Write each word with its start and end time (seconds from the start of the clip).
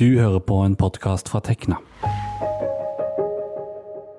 Du 0.00 0.06
hører 0.16 0.40
på 0.40 0.56
en 0.64 0.72
podkast 0.80 1.28
fra 1.28 1.42
Tekna. 1.44 1.76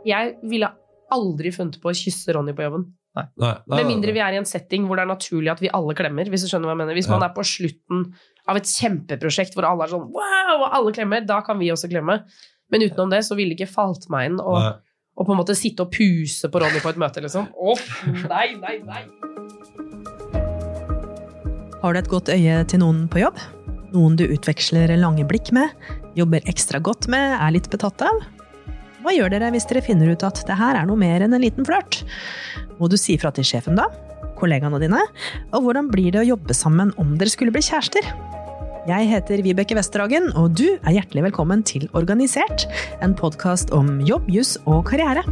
Jeg 0.06 0.36
ville 0.46 0.68
aldri 1.10 1.50
funnet 1.56 1.80
på 1.82 1.90
å 1.90 1.96
kysse 1.98 2.36
Ronny 2.36 2.54
på 2.54 2.68
jobben. 2.68 2.84
Nei, 3.18 3.24
nei, 3.42 3.56
Med 3.73 3.88
mindre 3.89 4.13
vi 4.13 4.21
er 4.21 4.36
i 4.36 4.39
en 4.39 4.46
setting 4.46 4.86
hvor 4.86 4.99
det 4.99 5.04
er 5.04 5.09
naturlig 5.09 5.49
at 5.52 5.63
vi 5.63 5.71
alle 5.73 5.96
klemmer. 5.97 6.29
Hvis 6.29 6.46
du 6.46 6.52
skjønner 6.52 6.70
hva 6.70 6.75
jeg 6.75 6.81
mener. 6.83 6.97
Hvis 6.99 7.09
man 7.09 7.25
Ja. 7.25 7.28
er 7.28 7.33
på 7.33 7.44
slutten 7.44 8.13
av 8.47 8.57
et 8.57 8.70
kjempeprosjekt 8.70 9.57
hvor 9.57 9.65
alle 9.67 9.83
er 9.83 9.91
sånn 9.91 10.05
wow, 10.13 10.62
og 10.62 10.70
alle 10.71 10.94
klemmer, 10.94 11.25
da 11.25 11.41
kan 11.41 11.57
vi 11.57 11.71
også 11.73 11.89
klemme. 11.89 12.21
Men 12.70 12.82
utenom 12.86 13.09
det 13.09 13.25
så 13.25 13.36
ville 13.36 13.55
det 13.55 13.66
ikke 13.66 13.73
falt 13.73 14.07
meg 14.09 14.29
inn 14.29 14.38
å, 14.38 14.77
på 15.18 15.32
en 15.34 15.38
måte 15.41 15.57
sitte 15.57 15.82
og 15.82 15.91
puse 15.91 16.48
på 16.48 16.61
Ronny 16.61 16.79
på 16.79 16.89
et 16.93 17.02
møte, 17.02 17.25
liksom. 17.25 17.50
Å, 17.57 17.75
nei, 18.29 18.54
nei, 18.61 18.77
nei. 18.86 19.04
Har 21.82 21.93
du 21.93 22.00
et 22.00 22.07
godt 22.07 22.29
øye 22.29 22.61
til 22.70 22.79
noen 22.79 23.09
på 23.09 23.25
jobb? 23.25 23.41
Noen 23.92 24.14
du 24.16 24.23
utveksler 24.23 24.94
lange 24.96 25.26
blikk 25.28 25.50
med, 25.55 25.74
jobber 26.16 26.46
ekstra 26.48 26.80
godt 26.80 27.10
med, 27.12 27.34
er 27.36 27.52
litt 27.52 27.68
betatt 27.71 28.04
av? 28.07 28.21
Hva 29.02 29.11
gjør 29.11 29.34
dere 29.34 29.50
hvis 29.52 29.68
dere 29.68 29.82
finner 29.84 30.14
ut 30.14 30.24
at 30.24 30.39
det 30.48 30.56
her 30.56 30.78
er 30.79 30.88
noe 30.88 31.00
mer 31.00 31.25
enn 31.25 31.36
en 31.36 31.43
liten 31.43 31.68
flørt? 31.68 32.03
Må 32.80 32.88
du 32.88 32.95
si 33.00 33.17
fra 33.20 33.34
til 33.36 33.48
sjefen 33.48 33.75
da? 33.75 33.89
Kollegaene 34.39 34.80
dine? 34.80 35.02
Og 35.52 35.66
hvordan 35.66 35.92
blir 35.92 36.14
det 36.14 36.22
å 36.22 36.30
jobbe 36.30 36.56
sammen 36.56 36.94
om 37.02 37.17
dere 37.20 37.34
skulle 37.34 37.52
bli 37.52 37.66
kjærester? 37.67 38.08
Jeg 38.88 39.09
heter 39.12 39.44
Vibeke 39.45 39.75
Westerhagen, 39.78 40.31
og 40.39 40.56
du 40.58 40.70
er 40.72 40.95
hjertelig 40.95 41.28
velkommen 41.28 41.62
til 41.67 41.89
Organisert, 41.98 42.70
en 43.03 43.14
podkast 43.17 43.76
om 43.76 44.00
jobb, 44.08 44.31
juss 44.31 44.56
og 44.64 44.86
karriere. 44.88 45.26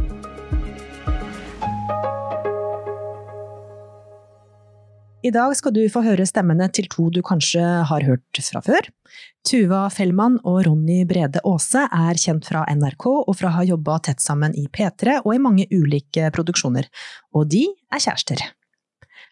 I 5.20 5.28
dag 5.28 5.52
skal 5.52 5.74
du 5.76 5.82
få 5.92 6.00
høre 6.00 6.24
stemmene 6.24 6.64
til 6.72 6.86
to 6.88 7.10
du 7.12 7.18
kanskje 7.20 7.60
har 7.60 8.04
hørt 8.08 8.38
fra 8.40 8.62
før. 8.64 8.86
Tuva 9.44 9.82
Fellmann 9.92 10.38
og 10.48 10.62
Ronny 10.64 11.02
Brede 11.08 11.42
Aase 11.44 11.82
er 11.84 12.20
kjent 12.20 12.48
fra 12.48 12.62
NRK 12.72 13.04
og 13.10 13.34
fra 13.36 13.50
å 13.50 13.58
ha 13.58 13.66
jobba 13.68 13.98
tett 14.06 14.24
sammen 14.24 14.56
i 14.56 14.64
P3 14.72 15.18
og 15.20 15.34
i 15.34 15.42
mange 15.44 15.68
ulike 15.76 16.30
produksjoner, 16.32 16.88
og 17.36 17.52
de 17.52 17.66
er 17.68 18.00
kjærester. 18.00 18.46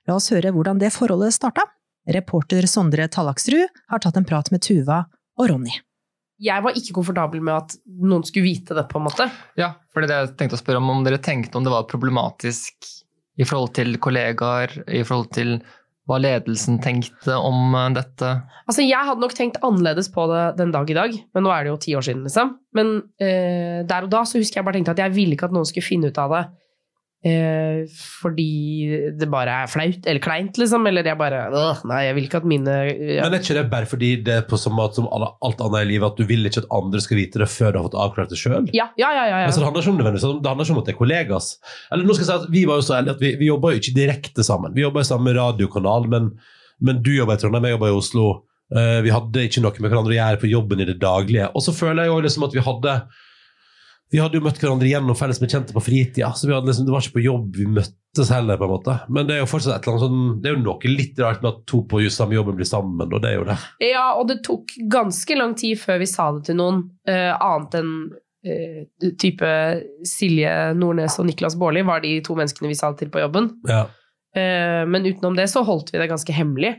La 0.05 0.19
oss 0.19 0.29
høre 0.35 0.53
hvordan 0.53 0.81
det 0.83 0.93
forholdet 0.93 1.39
starta. 1.39 1.65
Reporter 2.09 2.69
Sondre 2.69 3.09
Tallaksrud 3.09 3.81
har 3.89 4.05
tatt 4.05 4.21
en 4.21 4.29
prat 4.29 4.53
med 4.53 4.65
Tuva 4.65 5.07
og 5.41 5.49
Ronny. 5.49 5.73
Jeg 6.39 6.63
var 6.63 6.77
ikke 6.77 7.01
komfortabel 7.01 7.41
med 7.41 7.57
at 7.57 7.81
noen 7.89 8.29
skulle 8.29 8.45
vite 8.45 8.77
det, 8.77 8.85
på 8.93 9.01
en 9.01 9.09
måte. 9.09 9.25
Ja, 9.59 9.73
for 9.89 10.05
det 10.05 10.13
det 10.13 10.21
jeg 10.21 10.37
tenkte 10.37 10.61
å 10.61 10.61
spørre 10.61 10.85
om, 10.85 10.93
om 10.93 11.01
dere 11.09 11.19
tenkte 11.19 11.57
om 11.59 11.65
det 11.65 11.73
var 11.73 11.89
problematisk 11.89 12.93
i 13.39 13.47
forhold 13.47 13.75
til 13.79 13.99
kollegaer, 14.03 14.73
i 14.91 15.05
forhold 15.07 15.31
til 15.37 15.59
hva 16.09 16.17
ledelsen 16.23 16.79
tenkte 16.81 17.37
om 17.37 17.75
eh, 17.77 17.91
dette. 17.99 18.31
Altså, 18.65 18.85
jeg 18.85 19.09
hadde 19.11 19.23
nok 19.23 19.35
tenkt 19.37 19.61
annerledes 19.65 20.09
på 20.15 20.25
det 20.31 20.45
den 20.61 20.73
dag 20.75 20.89
i 20.91 20.97
dag, 20.97 21.19
men 21.37 21.45
nå 21.45 21.53
er 21.53 21.67
det 21.67 21.75
jo 21.75 21.83
ti 21.85 21.97
år 21.99 22.07
siden, 22.07 22.25
liksom. 22.29 22.55
Men 22.77 22.95
eh, 23.21 23.85
der 23.89 24.07
og 24.07 24.13
da 24.15 24.25
så 24.27 24.41
husker 24.41 24.61
jeg 24.61 24.69
bare 24.69 24.79
tenkte 24.79 24.97
at 24.97 25.05
jeg 25.05 25.17
ville 25.17 25.37
ikke 25.37 25.51
at 25.51 25.57
noen 25.57 25.69
skulle 25.69 25.87
finne 25.87 26.11
ut 26.11 26.23
av 26.23 26.35
det 26.35 26.47
eh, 27.27 27.85
fordi 28.21 28.51
det 29.19 29.29
bare 29.31 29.63
er 29.65 29.71
flaut 29.71 30.07
eller 30.07 30.23
kleint, 30.23 30.59
liksom. 30.61 30.87
Eller 30.87 31.07
jeg 31.07 31.19
bare 31.19 31.41
øh, 31.51 31.83
Nei, 31.91 32.01
jeg 32.07 32.17
vil 32.17 32.29
ikke 32.29 32.41
at 32.43 32.49
mine 32.49 32.77
ja. 32.87 33.25
Men 33.25 33.37
er 33.37 33.43
ikke 33.43 33.57
det 33.59 33.65
bare 33.73 33.89
fordi 33.91 34.11
det 34.27 34.35
er 34.37 34.47
på 34.49 34.61
samme 34.61 34.81
måte 34.83 35.01
som 35.01 35.09
alt 35.11 35.63
annet 35.65 35.87
i 35.87 35.91
livet, 35.93 36.13
at 36.13 36.21
du 36.21 36.29
vil 36.29 36.49
ikke 36.49 36.65
at 36.65 36.71
andre 36.75 37.03
skal 37.05 37.21
vite 37.21 37.43
det 37.43 37.51
før 37.53 37.73
du 37.73 37.81
har 37.81 37.89
fått 37.89 37.99
avklart 38.07 38.35
det 38.35 38.41
sjøl? 38.41 38.69
ja, 38.77 38.91
ja, 39.01 39.13
ja, 39.15 39.25
ja, 39.31 39.45
Altså, 39.47 39.63
det 39.63 39.69
handler 39.69 39.87
ikke 39.87 39.95
om 39.95 40.01
nødvendigvis, 40.03 40.29
det 40.29 40.53
handler 40.53 40.69
ikke 40.69 40.77
om 40.77 40.83
at 40.83 40.91
det 40.91 40.95
er 40.95 41.01
kollegas. 41.03 41.51
Eller 41.93 42.09
nå 42.09 42.17
skal 42.17 42.27
jeg 42.27 42.31
si 42.31 42.39
at 42.39 42.53
Vi 42.59 42.67
var 42.69 42.81
jo 42.81 42.89
så 42.89 42.99
ærlige 42.99 43.17
at 43.17 43.25
vi, 43.25 43.33
vi 43.41 43.51
jobba 43.51 43.73
jo 43.73 43.83
ikke 43.83 43.97
direkte 43.97 44.45
sammen. 44.47 44.75
Vi 44.77 44.85
jobba 44.85 45.03
i 45.03 45.09
samme 45.09 45.35
radiokanal, 45.37 46.11
men, 46.11 46.35
men 46.81 47.01
du 47.03 47.15
jobba 47.15 47.39
i 47.39 47.43
Trondheim, 47.43 47.67
jeg 47.69 47.79
jobba 47.79 47.91
i 47.91 47.99
Oslo. 47.99 48.27
Uh, 48.69 48.99
vi 49.01 49.13
hadde 49.15 49.47
ikke 49.49 49.63
noe 49.65 49.81
med 49.81 49.89
hverandre 49.89 50.13
å 50.13 50.19
gjøre 50.19 50.41
på 50.43 50.51
jobben 50.51 50.83
i 50.85 50.87
det 50.91 50.99
daglige. 51.01 51.49
Og 51.57 51.65
så 51.65 51.73
føler 51.73 52.05
jeg 52.05 52.13
jo 52.13 52.21
liksom 52.27 52.45
at 52.45 52.57
vi 52.57 52.65
hadde 52.67 52.97
Vi 54.09 54.21
hadde 54.23 54.39
jo 54.39 54.45
møtt 54.45 54.57
hverandre 54.63 54.89
gjennom 54.89 55.17
felles 55.19 55.41
bekjente 55.41 55.75
på 55.77 55.83
fritida, 55.85 56.31
så 56.33 56.49
vi 56.49 56.55
hadde 56.57 56.71
liksom, 56.71 56.87
det 56.89 56.93
var 56.95 57.05
ikke 57.05 57.19
på 57.19 57.25
jobb 57.27 57.59
vi 57.59 57.67
møttes 57.69 58.31
heller, 58.33 58.57
på 58.57 58.65
en 58.65 58.73
måte. 58.73 58.95
Men 59.13 59.29
det 59.29 59.35
er 59.37 59.43
jo 59.43 59.51
fortsatt 59.51 59.75
et 59.75 59.85
eller 59.85 59.99
annet 59.99 60.07
sånn 60.07 60.39
Det 60.41 60.49
er 60.49 60.55
jo 60.55 60.63
noe 60.63 60.93
litt 60.95 61.21
rart 61.21 61.43
med 61.45 61.51
at 61.51 61.59
to 61.69 61.83
på 61.91 62.01
just 62.01 62.21
samme 62.21 62.39
jobben 62.39 62.57
blir 62.57 62.69
sammen, 62.69 63.05
og 63.05 63.21
det 63.25 63.35
er 63.35 63.37
jo 63.37 63.45
det. 63.51 63.59
ja, 63.85 64.07
og 64.17 64.31
det 64.31 64.41
tok 64.47 64.73
ganske 64.91 65.37
lang 65.37 65.53
tid 65.61 65.77
før 65.81 66.01
vi 66.01 66.09
sa 66.09 66.31
det 66.37 66.47
til 66.49 66.57
noen, 66.61 66.81
uh, 67.11 67.35
annet 67.37 67.77
enn 67.83 67.93
uh, 68.49 69.11
type 69.21 69.53
Silje 70.09 70.55
Nordnes 70.79 71.19
og 71.21 71.29
Niklas 71.29 71.59
Baarli 71.61 71.85
var 71.85 72.01
de 72.05 72.15
to 72.25 72.39
menneskene 72.39 72.73
vi 72.73 72.79
sa 72.79 72.95
det 72.95 73.03
til 73.03 73.13
på 73.13 73.21
jobben. 73.27 73.53
Ja. 73.69 73.85
Uh, 74.33 74.89
men 74.89 75.05
utenom 75.05 75.37
det 75.37 75.51
så 75.53 75.67
holdt 75.69 75.93
vi 75.93 76.01
det 76.01 76.09
ganske 76.09 76.33
hemmelig. 76.33 76.79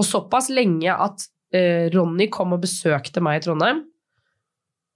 Og 0.00 0.06
såpass 0.06 0.48
lenge 0.54 0.94
at 0.94 1.28
Ronny 1.90 2.28
kom 2.30 2.52
og 2.54 2.60
besøkte 2.62 3.18
meg 3.26 3.40
i 3.40 3.42
Trondheim. 3.42 3.80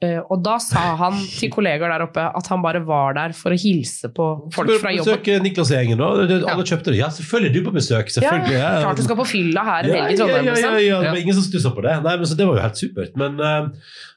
Eh, 0.05 0.19
og 0.29 0.43
da 0.45 0.57
sa 0.61 0.83
han 1.01 1.15
til 1.39 1.49
kollegaer 1.55 1.93
der 1.95 2.03
oppe 2.05 2.23
at 2.37 2.49
han 2.53 2.61
bare 2.65 2.81
var 2.85 3.15
der 3.17 3.33
for 3.39 3.55
å 3.55 3.59
hilse 3.59 4.11
på 4.13 4.25
folk 4.53 4.69
Skal 4.69 4.81
fra 4.83 4.91
du 4.93 4.99
jobben. 4.99 5.21
besøke 5.23 5.37
Niklas 5.45 5.71
og 5.73 5.77
gjengen, 5.79 6.01
da? 6.03 6.09
Alle 6.53 6.67
kjøpte 6.69 6.93
det. 6.93 6.99
Ja, 7.01 7.09
selvfølgelig 7.15 7.51
er 7.51 7.55
du 7.55 7.69
på 7.69 7.75
besøk. 7.79 8.11
Selvfølgelig. 8.17 8.57
Ja, 8.59 8.73
klart 8.85 9.01
du 9.01 9.05
skal 9.07 9.19
på 9.23 9.27
fylla 9.31 9.65
her 9.69 9.89
en 9.89 9.95
Ja, 9.95 10.03
helg 10.05 10.13
i 10.13 10.17
ja, 10.17 10.19
Trondheim. 10.21 10.45
ja, 10.45 10.51
ja, 10.51 10.55
liksom. 10.55 10.75
ja, 10.85 10.99
det 11.01 11.09
var 11.09 11.17
Ja. 11.17 11.23
ingen 11.25 11.35
som 11.39 11.47
stussa 11.49 11.71
på 11.75 11.83
det. 11.87 11.95
Nei, 12.05 12.17
men 12.17 12.27
så 12.27 12.37
Det 12.37 12.47
var 12.47 12.55
jo 12.59 12.63
helt 12.67 12.81
supert. 12.83 13.17
Men, 13.17 13.41
eh, 13.41 13.69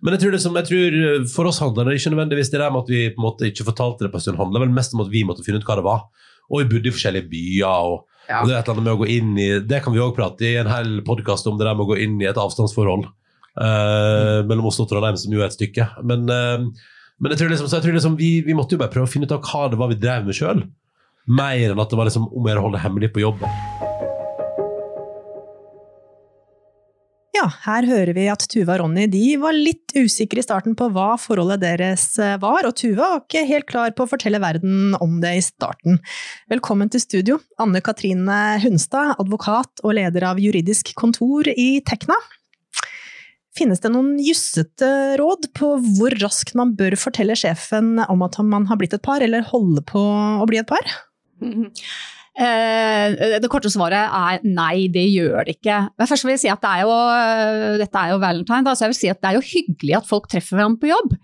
men 0.03 0.13
jeg 0.17 0.21
tror 0.25 0.31
det 0.31 0.41
som, 0.41 0.53
jeg 0.59 0.65
tror 0.69 0.97
eh, 1.21 1.25
for 1.31 1.45
oss 1.47 1.59
handler 1.63 1.85
det 1.85 1.97
ikke 2.01 2.13
nødvendigvis 2.15 2.51
det 2.51 2.59
der 2.59 2.71
med 2.71 2.81
at 2.83 2.89
vi 2.89 3.01
på 3.15 3.21
en 3.21 3.27
måte 3.29 3.47
ikke 3.51 3.65
fortalte 3.69 4.03
det 4.05 4.11
på 4.11 4.17
en 4.17 4.25
stund, 4.27 4.37
handler 4.37 4.59
vel 4.65 4.69
mest 4.75 4.93
om 4.93 5.01
at 5.01 5.09
vi 5.11 5.23
måtte 5.23 5.45
finne 5.45 5.61
ut 5.61 5.65
hva 5.65 5.75
det 5.79 5.85
var. 5.87 6.01
Og 6.51 6.61
vi 6.63 6.69
bodde 6.73 6.87
i 6.89 6.95
forskjellige 6.95 7.29
byer. 7.29 7.65
og, 7.67 8.05
Ja. 8.27 8.41
og 8.41 8.47
Det 8.47 8.55
er 8.55 8.59
et 8.59 8.67
eller 8.67 8.75
annet 8.75 8.83
med 8.83 8.95
å 8.97 9.01
gå 9.03 9.07
inn 9.07 9.37
i 9.39 9.59
Det 9.63 9.83
kan 9.83 9.93
vi 9.93 9.99
òg 10.03 10.15
prate 10.15 10.41
i 10.43 10.55
en 10.59 10.67
hel 10.67 11.01
podkast 11.01 11.47
om, 11.47 11.57
det 11.57 11.63
der 11.63 11.75
med 11.75 11.85
å 11.87 11.91
gå 11.95 11.97
inn 12.03 12.19
i 12.21 12.25
et 12.27 12.35
avstandsforhold 12.35 13.05
eh, 13.57 14.37
mellom 14.47 14.69
Oslo 14.69 14.85
og 14.85 14.91
Trondheim, 14.91 15.17
som 15.19 15.33
jo 15.33 15.43
er 15.43 15.49
et 15.49 15.57
stykke. 15.57 15.89
Men, 16.07 16.27
uh, 16.29 16.93
men 17.17 17.33
jeg 17.33 17.41
tror 17.41 17.53
liksom, 17.53 17.69
så 17.69 17.79
jeg 17.79 17.87
tror 17.87 17.97
liksom 17.97 18.19
vi, 18.19 18.31
vi 18.45 18.57
måtte 18.57 18.77
jo 18.77 18.83
bare 18.83 18.93
prøve 18.93 19.09
å 19.09 19.11
finne 19.11 19.29
ut 19.29 19.35
av 19.35 19.43
hva 19.45 19.67
det 19.71 19.81
var 19.81 19.91
vi 19.93 19.99
drev 20.01 20.29
med 20.29 20.37
sjøl. 20.37 20.63
Mer 21.27 21.73
enn 21.73 21.83
at 21.83 21.91
det 21.91 21.99
var 21.99 22.07
liksom 22.07 22.29
om 22.29 22.45
å 22.45 22.51
gjøre 22.51 22.63
å 22.63 22.69
holde 22.69 22.85
hemmelig 22.85 23.11
på 23.15 23.25
jobb. 23.25 23.43
Ja, 27.37 27.45
her 27.67 27.85
hører 27.85 28.15
vi 28.17 28.23
at 28.31 28.45
Tuva 28.49 28.77
og 28.77 28.79
Ronny 28.81 29.03
de 29.11 29.35
var 29.37 29.53
litt 29.53 29.93
usikre 29.93 30.41
i 30.41 30.45
starten 30.45 30.73
på 30.77 30.87
hva 30.93 31.11
forholdet 31.21 31.61
deres 31.61 32.05
eh, 32.23 32.37
var, 32.41 32.65
og 32.65 32.73
Tuva 32.79 33.11
var 33.11 33.21
ikke 33.21 33.43
helt 33.49 33.67
klar 33.69 33.93
på 33.93 34.07
å 34.07 34.09
fortelle 34.09 34.41
verden 34.41 34.95
om 35.03 35.19
det 35.21 35.35
i 35.37 35.43
starten. 35.45 35.99
Velkommen 36.49 36.89
til 36.93 37.03
studio, 37.03 37.37
Anne 37.61 37.83
Katrine 37.85 38.57
Hunstad, 38.63 39.13
advokat 39.21 39.83
og 39.83 39.97
leder 39.99 40.25
av 40.31 40.41
juridisk 40.41 40.95
kontor 40.97 41.51
i 41.53 41.69
Tekna. 41.85 42.17
Finnes 43.57 43.81
det 43.81 43.89
noen 43.93 44.15
jussete 44.21 44.89
råd 45.17 45.49
på 45.57 45.71
hvor 45.97 46.13
raskt 46.21 46.53
man 46.57 46.75
bør 46.77 46.93
fortelle 46.99 47.33
sjefen 47.39 47.95
om 48.05 48.21
at 48.27 48.37
man 48.45 48.67
har 48.69 48.77
blitt 48.77 48.93
et 48.93 49.03
par, 49.05 49.23
eller 49.25 49.45
holde 49.49 49.81
på 49.87 50.03
å 50.03 50.45
bli 50.49 50.61
et 50.61 50.69
par? 50.69 50.85
Eh, 52.37 53.39
Det 53.41 53.49
korte 53.49 53.65
svaret 53.73 54.11
er 54.13 54.43
nei, 54.45 54.83
det 54.93 55.07
gjør 55.09 55.47
det 55.47 55.55
ikke. 55.55 55.77
Men 55.97 56.09
først 56.09 56.21
vil 56.27 56.35
jeg 56.35 56.43
si 56.43 56.51
at 56.53 56.61
det 56.61 56.69
er 56.69 56.83
jo, 56.85 56.97
dette 57.81 57.97
er 58.03 58.11
jo 58.11 58.19
valentine, 58.21 58.61
da, 58.67 58.75
så 58.77 58.85
jeg 58.85 58.91
vil 58.93 58.99
si 58.99 59.09
at 59.09 59.21
det 59.23 59.31
er 59.31 59.39
jo 59.39 59.47
hyggelig 59.47 59.95
at 59.97 60.05
folk 60.05 60.27
treffer 60.29 60.59
hverandre 60.59 60.83
på 60.83 60.91
jobb. 60.91 61.15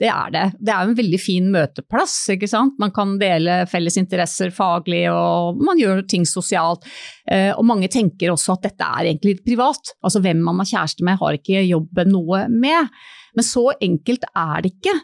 Det 0.00 0.08
er 0.08 0.30
det. 0.32 0.44
Det 0.64 0.72
er 0.72 0.86
en 0.88 0.96
veldig 0.96 1.18
fin 1.20 1.50
møteplass, 1.52 2.14
ikke 2.32 2.48
sant. 2.48 2.78
Man 2.80 2.92
kan 2.96 3.18
dele 3.20 3.58
felles 3.68 3.98
interesser 4.00 4.52
faglig, 4.56 5.02
og 5.12 5.60
man 5.60 5.80
gjør 5.80 6.00
ting 6.08 6.24
sosialt. 6.28 6.86
Eh, 7.28 7.50
Og 7.52 7.66
mange 7.68 7.90
tenker 7.92 8.32
også 8.32 8.56
at 8.56 8.64
dette 8.70 8.86
er 8.86 9.10
egentlig 9.10 9.34
litt 9.36 9.44
privat. 9.44 9.92
Altså 10.02 10.22
hvem 10.24 10.40
man 10.46 10.62
har 10.62 10.70
kjæreste 10.72 11.04
med 11.04 11.20
har 11.20 11.36
ikke 11.36 11.66
jobben 11.68 12.14
noe 12.14 12.46
med. 12.48 12.88
Men 13.36 13.46
så 13.46 13.68
enkelt 13.76 14.24
er 14.32 14.64
det 14.64 14.72
ikke. 14.78 14.96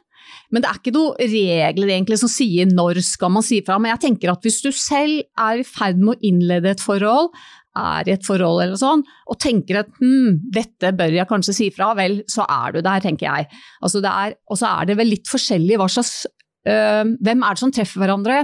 Men 0.50 0.62
det 0.62 0.70
er 0.70 0.80
ikke 0.80 0.94
noen 0.96 1.30
regler 1.36 1.92
egentlig 1.92 2.18
som 2.22 2.30
sier 2.32 2.66
når 2.70 3.02
skal 3.04 3.30
man 3.36 3.44
si 3.46 3.60
fra. 3.66 3.76
Men 3.78 3.92
jeg 3.92 4.04
tenker 4.08 4.32
at 4.32 4.42
hvis 4.46 4.62
du 4.64 4.70
selv 4.74 5.20
er 5.38 5.60
i 5.60 5.66
ferd 5.66 6.00
med 6.00 6.16
å 6.16 6.20
innlede 6.30 6.72
et 6.72 6.82
forhold, 6.82 7.34
er 7.76 8.09
i 8.09 8.14
et 8.14 8.26
forhold 8.26 8.62
eller 8.64 8.78
sånn, 8.81 9.03
og 9.31 9.41
tenker 9.42 9.82
at 9.82 9.91
hm, 10.00 10.38
dette 10.54 10.92
bør 10.97 11.19
jeg 11.19 11.31
kanskje 11.31 11.56
si 11.56 11.69
fra, 11.75 11.92
vel, 11.98 12.20
så 12.31 12.47
er 12.48 12.76
du 12.76 12.81
der, 12.81 13.03
tenker 13.04 13.28
jeg. 13.28 13.50
Altså 13.84 14.03
er, 14.03 14.39
og 14.50 14.60
så 14.60 14.72
er 14.72 14.89
det 14.91 14.98
vel 15.00 15.12
litt 15.15 15.28
forskjellig 15.30 15.78
hva 15.80 15.91
slags 15.92 16.15
øh, 16.27 17.04
Hvem 17.22 17.45
er 17.45 17.56
det 17.56 17.62
som 17.62 17.74
treffer 17.74 18.03
hverandre? 18.03 18.41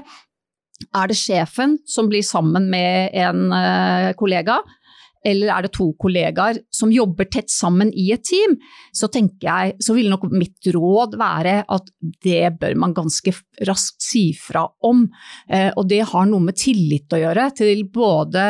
Er 0.98 1.10
det 1.10 1.18
sjefen 1.18 1.76
som 1.88 2.08
blir 2.10 2.24
sammen 2.26 2.68
med 2.72 3.14
en 3.18 3.48
øh, 3.54 4.12
kollega? 4.18 4.60
Eller 5.24 5.52
er 5.54 5.66
det 5.66 5.72
to 5.76 5.90
kollegaer 6.00 6.60
som 6.74 6.92
jobber 6.92 7.28
tett 7.30 7.50
sammen 7.52 7.92
i 7.94 8.08
et 8.14 8.24
team, 8.26 8.56
så 8.94 9.08
jeg, 9.12 9.74
så 9.78 9.94
vil 9.94 10.10
nok 10.10 10.26
mitt 10.32 10.70
råd 10.74 11.16
være 11.20 11.62
at 11.70 11.90
det 12.24 12.58
bør 12.60 12.74
man 12.78 12.94
ganske 12.96 13.34
raskt 13.68 14.02
si 14.02 14.24
fra 14.34 14.64
om. 14.88 15.04
Eh, 15.48 15.70
og 15.76 15.86
det 15.90 16.02
har 16.10 16.26
noe 16.26 16.42
med 16.42 16.58
tillit 16.58 17.12
å 17.12 17.20
gjøre 17.22 17.50
til 17.62 17.84
både 17.92 18.44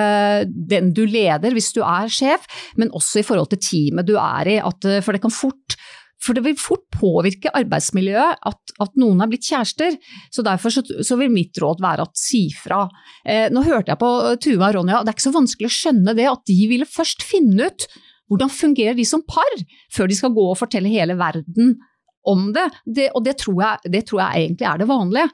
den 0.48 0.92
du 0.96 1.04
leder 1.06 1.52
hvis 1.52 1.72
du 1.76 1.82
er 1.84 2.08
sjef, 2.12 2.46
men 2.80 2.92
også 2.92 3.20
i 3.20 3.26
forhold 3.26 3.52
til 3.52 3.62
teamet 3.62 4.08
du 4.08 4.16
er 4.16 4.54
i. 4.56 4.60
At, 4.62 4.84
eh, 4.88 5.02
for 5.04 5.12
det 5.12 5.24
kan 5.24 5.34
fort 5.34 5.76
for 6.22 6.38
det 6.38 6.44
vil 6.44 6.58
fort 6.60 6.84
påvirke 6.94 7.50
arbeidsmiljøet 7.58 8.44
at, 8.48 8.74
at 8.84 8.94
noen 9.00 9.22
har 9.22 9.30
blitt 9.30 9.48
kjærester. 9.48 9.96
Så 10.32 10.44
derfor 10.46 10.74
så, 10.74 10.84
så 10.84 11.18
vil 11.18 11.32
mitt 11.34 11.58
råd 11.58 11.82
være 11.82 12.06
at 12.06 12.18
si 12.18 12.44
fra. 12.54 12.84
Eh, 13.26 13.48
nå 13.52 13.64
hørte 13.66 13.92
jeg 13.92 14.00
på 14.00 14.12
Tuva 14.42 14.70
og 14.70 14.78
Ronja, 14.78 15.02
det 15.02 15.12
er 15.12 15.18
ikke 15.18 15.28
så 15.28 15.34
vanskelig 15.34 15.70
å 15.70 15.76
skjønne 15.80 16.16
det 16.18 16.28
at 16.30 16.44
de 16.48 16.58
ville 16.70 16.88
først 16.88 17.26
finne 17.26 17.70
ut 17.70 17.88
Hvordan 18.32 18.48
fungerer 18.48 18.94
de 18.96 19.04
som 19.04 19.20
par, 19.28 19.58
før 19.92 20.06
de 20.08 20.16
skal 20.16 20.32
gå 20.32 20.44
og 20.48 20.56
fortelle 20.56 20.88
hele 20.88 21.18
verden 21.20 21.74
om 22.24 22.46
det? 22.56 22.64
det 22.86 23.10
og 23.12 23.26
det 23.26 23.34
tror, 23.42 23.58
jeg, 23.60 23.90
det 23.92 24.06
tror 24.08 24.22
jeg 24.22 24.46
egentlig 24.46 24.68
er 24.70 24.80
det 24.80 24.86
vanlige. 24.88 25.26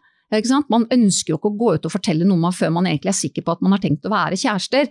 Man 0.68 0.84
ønsker 0.92 1.32
jo 1.32 1.38
ikke 1.38 1.50
å 1.50 1.58
gå 1.58 1.70
ut 1.78 1.86
og 1.88 1.92
fortelle 1.94 2.26
noe 2.28 2.40
man 2.40 2.52
før 2.52 2.74
man 2.76 2.86
egentlig 2.90 3.14
er 3.14 3.16
sikker 3.16 3.46
på 3.46 3.54
at 3.54 3.64
man 3.64 3.72
har 3.72 3.80
tenkt 3.80 4.04
å 4.04 4.12
være 4.12 4.36
kjærester. 4.36 4.90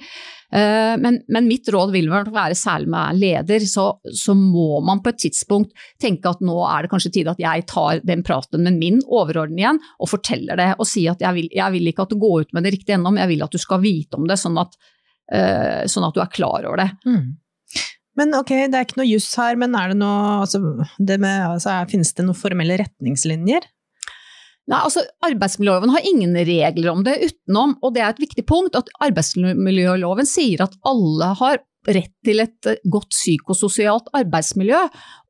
Eh, 0.52 0.96
Men, 0.98 1.20
men 1.28 1.48
mitt 1.48 1.70
råd 1.70 1.92
vil 1.94 2.10
vel 2.10 2.30
være, 2.34 2.56
særlig 2.58 2.90
med 2.90 3.20
leder, 3.22 3.66
så, 3.70 4.00
så 4.10 4.34
må 4.34 4.82
man 4.82 5.04
på 5.04 5.14
et 5.14 5.22
tidspunkt 5.28 5.74
tenke 6.02 6.30
at 6.30 6.42
nå 6.42 6.58
er 6.66 6.86
det 6.86 6.92
kanskje 6.94 7.14
tid 7.20 7.30
at 7.30 7.42
jeg 7.42 7.66
tar 7.70 8.02
den 8.08 8.24
praten 8.26 8.64
med 8.64 8.80
min 8.82 9.02
overordnede 9.06 9.62
igjen 9.62 9.82
og 10.00 10.10
forteller 10.10 10.58
det 10.58 10.72
og 10.78 10.88
sier 10.88 11.14
at 11.14 11.22
jeg 11.22 11.38
vil, 11.38 11.50
jeg 11.54 11.76
vil 11.76 11.92
ikke 11.92 12.08
at 12.08 12.14
du 12.14 12.22
går 12.22 12.48
ut 12.48 12.56
med 12.56 12.66
det 12.66 12.74
riktig 12.78 12.98
men 12.98 13.20
jeg 13.22 13.30
vil 13.36 13.44
at 13.46 13.54
du 13.54 13.62
skal 13.62 13.84
vite 13.84 14.18
om 14.18 14.26
det, 14.30 14.40
sånn 14.42 14.58
at, 14.58 14.74
eh, 15.34 15.84
sånn 15.92 16.08
at 16.08 16.16
du 16.16 16.24
er 16.24 16.34
klar 16.34 16.66
over 16.66 16.82
det. 16.82 16.90
Mm. 17.06 17.36
Men 18.18 18.34
ok, 18.34 18.52
det 18.72 18.78
er 18.78 18.86
ikke 18.88 18.98
noe 19.04 19.12
juss 19.12 19.30
her, 19.38 19.58
men 19.62 19.76
er 19.78 19.92
det 19.94 20.00
noe, 20.00 20.40
altså, 20.42 20.62
det 20.98 21.20
med, 21.22 21.44
altså, 21.52 21.76
finnes 21.92 22.16
det 22.18 22.26
noen 22.26 22.40
formelle 22.40 22.80
retningslinjer? 22.82 23.68
Nei, 24.68 24.82
altså 24.84 25.06
Arbeidsmiljøloven 25.24 25.94
har 25.94 26.08
ingen 26.10 26.36
regler 26.36 26.92
om 26.92 27.06
det 27.08 27.16
utenom, 27.24 27.78
og 27.80 27.94
det 27.96 28.04
er 28.04 28.12
et 28.12 28.24
viktig 28.26 28.44
punkt, 28.50 28.76
at 28.76 28.92
arbeidsmiljøloven 29.06 30.28
sier 30.28 30.66
at 30.66 30.76
alle 30.88 31.32
har 31.40 31.62
rett 31.88 32.12
til 32.28 32.44
et 32.44 32.68
godt 32.92 33.14
psykososialt 33.16 34.10
arbeidsmiljø, 34.18 34.82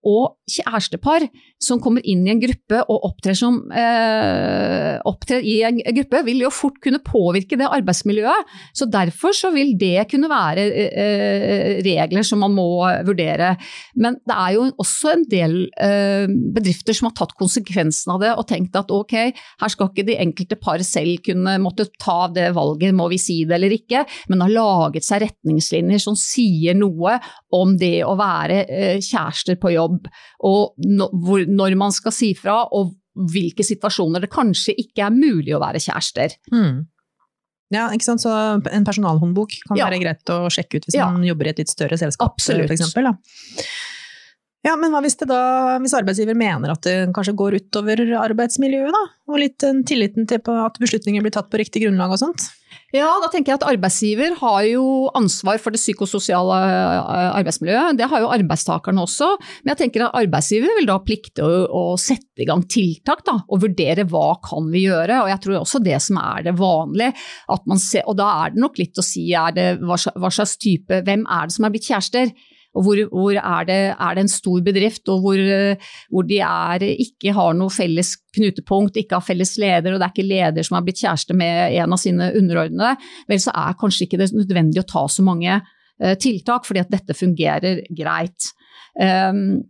og 0.06 0.38
kjærestepar 0.48 1.26
som 1.62 1.82
kommer 1.82 2.06
inn 2.06 2.22
i 2.28 2.32
en 2.32 2.42
gruppe 2.42 2.80
og 2.86 3.08
opptrer, 3.10 3.36
som, 3.36 3.58
eh, 3.72 5.00
opptrer 5.10 5.42
i 5.44 5.64
en 5.68 5.80
gruppe, 5.82 6.24
vil 6.24 6.44
jo 6.46 6.52
fort 6.54 6.78
kunne 6.84 7.02
påvirke 7.04 7.58
det 7.58 7.68
arbeidsmiljøet. 7.68 8.46
Så 8.74 8.90
derfor 8.90 9.34
så 9.34 9.52
vil 9.54 9.76
det 9.78 10.08
kunne 10.10 10.30
være 10.30 10.66
eh, 10.70 11.82
regler 11.84 12.24
som 12.24 12.40
man 12.40 12.54
må 12.54 12.86
vurdere. 13.08 13.58
Men 13.96 14.20
det 14.28 14.38
er 14.38 14.54
jo 14.56 14.68
også 14.78 15.14
en 15.16 15.26
del 15.30 15.58
eh, 15.82 16.28
bedrifter 16.28 16.94
som 16.94 17.10
har 17.10 17.18
tatt 17.18 17.36
konsekvensen 17.40 18.14
av 18.14 18.22
det 18.22 18.36
og 18.38 18.48
tenkt 18.48 18.78
at 18.78 18.92
ok, 18.94 19.16
her 19.34 19.74
skal 19.74 19.90
ikke 19.90 20.08
de 20.08 20.20
enkelte 20.22 20.60
par 20.62 20.84
selv 20.86 21.24
kunne 21.26 21.58
måtte 21.64 21.90
ta 22.00 22.28
det 22.34 22.52
valget, 22.56 22.96
må 22.96 23.10
vi 23.10 23.20
si 23.22 23.42
det 23.48 23.58
eller 23.58 23.74
ikke, 23.74 24.06
men 24.30 24.44
har 24.46 24.54
laget 24.54 25.06
seg 25.08 25.26
retningslinjer 25.26 26.02
som 26.02 26.16
sier 26.18 26.78
noe 26.78 27.18
om 27.56 27.76
det 27.80 28.04
å 28.06 28.16
være 28.20 28.62
eh, 28.68 28.98
kjærester 29.04 29.58
på 29.62 29.74
jobb, 29.74 29.87
og 30.44 30.74
når 30.78 31.78
man 31.80 31.92
skal 31.96 32.12
si 32.16 32.34
fra, 32.38 32.64
og 32.72 32.94
hvilke 33.34 33.66
situasjoner 33.66 34.22
det 34.22 34.30
kanskje 34.30 34.76
ikke 34.78 35.08
er 35.08 35.16
mulig 35.16 35.56
å 35.58 35.62
være 35.64 35.82
kjærester. 35.82 36.36
Mm. 36.54 36.86
Ja, 37.74 37.90
ikke 37.92 38.06
sant? 38.06 38.22
Så 38.24 38.32
en 38.72 38.86
personalhåndbok 38.88 39.58
kan 39.68 39.78
Ja. 39.80 39.90
være 39.90 40.00
greit 40.00 40.30
å 40.32 40.46
sjekke 40.54 40.78
ut 40.80 40.86
hvis 40.88 40.96
Ja. 40.96 41.10
man 41.12 41.24
jobber 41.24 41.48
i 41.48 41.50
et 41.50 41.58
litt 41.60 41.70
større 41.74 41.98
selskap, 41.98 42.36
Absolutt. 42.38 42.70
Ja, 44.66 44.74
men 44.76 44.92
hva 44.92 45.00
hvis, 45.06 45.16
da, 45.22 45.78
hvis 45.84 45.94
arbeidsgiver 45.96 46.36
mener 46.38 46.74
at 46.74 46.84
det 46.84 46.96
kanskje 47.16 47.36
går 47.38 47.60
utover 47.62 48.02
arbeidsmiljøet, 48.24 48.96
da? 48.96 49.04
Og 49.30 49.42
litt 49.42 49.64
tilliten 49.88 50.26
til 50.28 50.42
at 50.42 50.80
beslutninger 50.82 51.24
blir 51.24 51.36
tatt 51.36 51.52
på 51.52 51.60
riktig 51.62 51.86
grunnlag 51.86 52.16
og 52.16 52.22
sånt? 52.24 52.48
Ja, 52.96 53.08
da 53.20 53.28
tenker 53.28 53.52
jeg 53.52 53.60
at 53.60 53.66
arbeidsgiver 53.68 54.36
har 54.40 54.62
jo 54.64 54.84
ansvar 55.18 55.60
for 55.60 55.76
det 55.76 55.80
psykososiale 55.82 56.58
eh, 56.64 57.30
arbeidsmiljøet. 57.36 57.98
Det 58.00 58.08
har 58.08 58.24
jo 58.24 58.30
arbeidstakerne 58.32 59.04
også. 59.04 59.28
Men 59.62 59.74
jeg 59.74 59.82
tenker 59.82 60.06
at 60.06 60.16
arbeidsgiver 60.22 60.78
vil 60.80 60.88
da 60.88 60.96
plikte 61.04 61.44
å, 61.44 61.66
å 61.68 61.84
sette 62.00 62.46
i 62.46 62.48
gang 62.48 62.64
tiltak 62.72 63.26
da, 63.28 63.38
og 63.44 63.64
vurdere 63.66 64.08
hva 64.08 64.38
kan 64.44 64.72
vi 64.72 64.86
gjøre. 64.86 65.20
Og 65.26 65.32
jeg 65.34 65.44
tror 65.44 65.60
også 65.60 65.84
det 65.84 66.00
som 66.04 66.20
er 66.24 66.48
det 66.48 66.56
vanlige, 66.60 67.12
at 67.56 67.68
man 67.68 67.84
ser, 67.84 68.08
og 68.08 68.20
da 68.22 68.30
er 68.46 68.56
det 68.56 68.64
nok 68.64 68.80
litt 68.80 69.04
å 69.04 69.06
si 69.06 69.28
det, 69.56 69.68
hva 69.84 70.32
slags 70.32 70.56
type, 70.56 71.04
hvem 71.04 71.28
er 71.28 71.48
det 71.48 71.58
som 71.58 71.68
er 71.68 71.76
blitt 71.76 71.92
kjærester? 71.92 72.32
Og 72.76 72.86
hvor, 72.86 73.00
hvor 73.10 73.38
er, 73.40 73.68
det, 73.68 73.78
er 73.94 74.18
det 74.18 74.24
en 74.26 74.32
stor 74.32 74.62
bedrift, 74.66 75.08
og 75.10 75.24
hvor, 75.24 75.40
eh, 75.40 75.94
hvor 76.14 76.28
de 76.28 76.42
er, 76.44 76.84
ikke 77.08 77.34
har 77.38 77.56
noe 77.58 77.74
felles 77.74 78.16
knutepunkt, 78.36 79.00
ikke 79.00 79.18
har 79.18 79.26
felles 79.26 79.56
leder, 79.62 79.94
og 79.94 80.02
det 80.02 80.10
er 80.10 80.14
ikke 80.14 80.28
leder 80.28 80.68
som 80.68 80.78
har 80.78 80.86
blitt 80.86 81.02
kjæreste 81.02 81.38
med 81.38 81.78
en 81.80 81.96
av 81.96 82.02
sine 82.02 82.30
underordnede, 82.38 82.94
vel 83.32 83.42
så 83.42 83.56
er 83.56 83.80
kanskje 83.80 84.06
ikke 84.08 84.22
det 84.22 84.30
nødvendig 84.36 84.84
å 84.84 84.90
ta 84.92 85.08
så 85.10 85.26
mange 85.26 85.56
eh, 85.56 86.14
tiltak, 86.22 86.68
fordi 86.68 86.84
at 86.84 86.94
dette 86.94 87.18
fungerer 87.18 87.82
greit. 87.98 88.52
Um, 88.98 89.64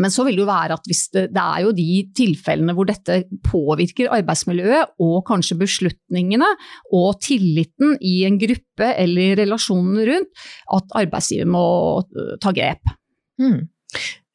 men 0.00 0.12
så 0.12 0.24
vil 0.26 0.38
det 0.38 0.44
jo 0.44 0.48
være 0.48 0.78
at 0.78 0.88
det, 0.88 1.26
det 1.34 1.44
er 1.44 1.60
jo 1.64 1.74
de 1.76 1.88
tilfellene 2.16 2.74
hvor 2.76 2.88
dette 2.88 3.20
påvirker 3.46 4.12
arbeidsmiljøet 4.14 4.96
og 5.04 5.20
kanskje 5.28 5.58
beslutningene 5.60 6.48
og 6.96 7.20
tilliten 7.24 7.96
i 8.00 8.16
en 8.28 8.40
gruppe 8.40 8.90
eller 8.94 9.38
relasjonen 9.42 10.02
rundt, 10.10 10.44
at 10.78 10.98
arbeidsgiver 11.04 11.48
må 11.50 11.64
øh, 12.02 12.34
ta 12.42 12.52
grep. 12.54 12.94
Mm. 13.40 13.64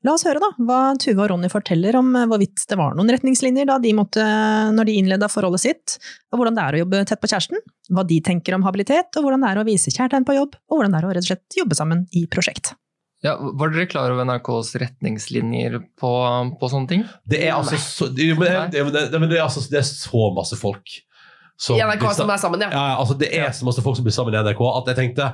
La 0.08 0.14
oss 0.16 0.24
høre 0.24 0.40
da, 0.40 0.48
hva 0.64 0.80
Tuva 0.96 1.26
og 1.26 1.34
Ronny 1.34 1.50
forteller 1.52 1.98
om 2.00 2.14
eh, 2.16 2.28
hvorvidt 2.32 2.64
det 2.72 2.78
var 2.80 2.96
noen 2.96 3.12
retningslinjer 3.12 3.68
da 3.68 3.76
de 3.84 3.92
måtte, 3.98 4.24
når 4.76 4.88
de 4.88 4.96
innleda 5.02 5.28
forholdet 5.32 5.66
sitt, 5.66 5.98
og 6.32 6.40
hvordan 6.40 6.56
det 6.56 6.64
er 6.64 6.78
å 6.78 6.84
jobbe 6.86 7.02
tett 7.10 7.20
på 7.20 7.32
kjæresten, 7.32 7.64
hva 7.92 8.06
de 8.08 8.22
tenker 8.24 8.56
om 8.56 8.64
habilitet, 8.64 9.12
og 9.20 9.28
hvordan 9.28 9.44
det 9.44 9.52
er 9.52 9.60
å 9.60 9.68
vise 9.68 9.92
kjærtegn 9.92 10.28
på 10.28 10.38
jobb, 10.40 10.56
og 10.70 10.80
hvordan 10.80 10.96
det 10.96 11.02
er 11.02 11.10
å 11.10 11.16
rett 11.18 11.28
og 11.28 11.34
slett 11.34 11.60
jobbe 11.60 11.80
sammen 11.80 12.08
i 12.16 12.24
prosjekt. 12.32 12.78
Ja, 13.26 13.36
var 13.40 13.74
dere 13.74 13.88
klar 13.92 14.14
over 14.14 14.24
NRKs 14.24 14.74
retningslinjer 14.80 15.76
på, 16.00 16.12
på 16.60 16.72
sånne 16.72 16.88
ting? 16.88 17.06
Det 17.28 17.42
er 17.50 17.58
altså 17.58 17.76
så, 17.84 18.08
det, 18.08 18.32
men, 18.40 18.72
det, 18.72 18.80
det, 18.80 19.36
er 19.36 19.44
altså, 19.44 19.66
det 19.68 19.82
er 19.82 19.88
så 19.88 20.30
masse 20.36 20.56
folk 20.60 21.00
som 21.60 21.76
I 21.76 21.84
NRK 21.84 22.06
som 22.16 22.30
er 22.32 22.40
sammen, 22.40 22.64
ja. 22.64 22.70
Ja, 22.72 22.84
altså 23.02 23.18
det 23.20 23.34
er 23.36 23.52
så 23.52 23.68
masse 23.68 23.84
folk 23.84 23.98
som 24.00 24.06
blir 24.08 24.16
sammen 24.16 24.32
i 24.36 24.40
NRK 24.40 24.62
at 24.72 24.94
jeg 24.94 25.00
tenkte 25.02 25.34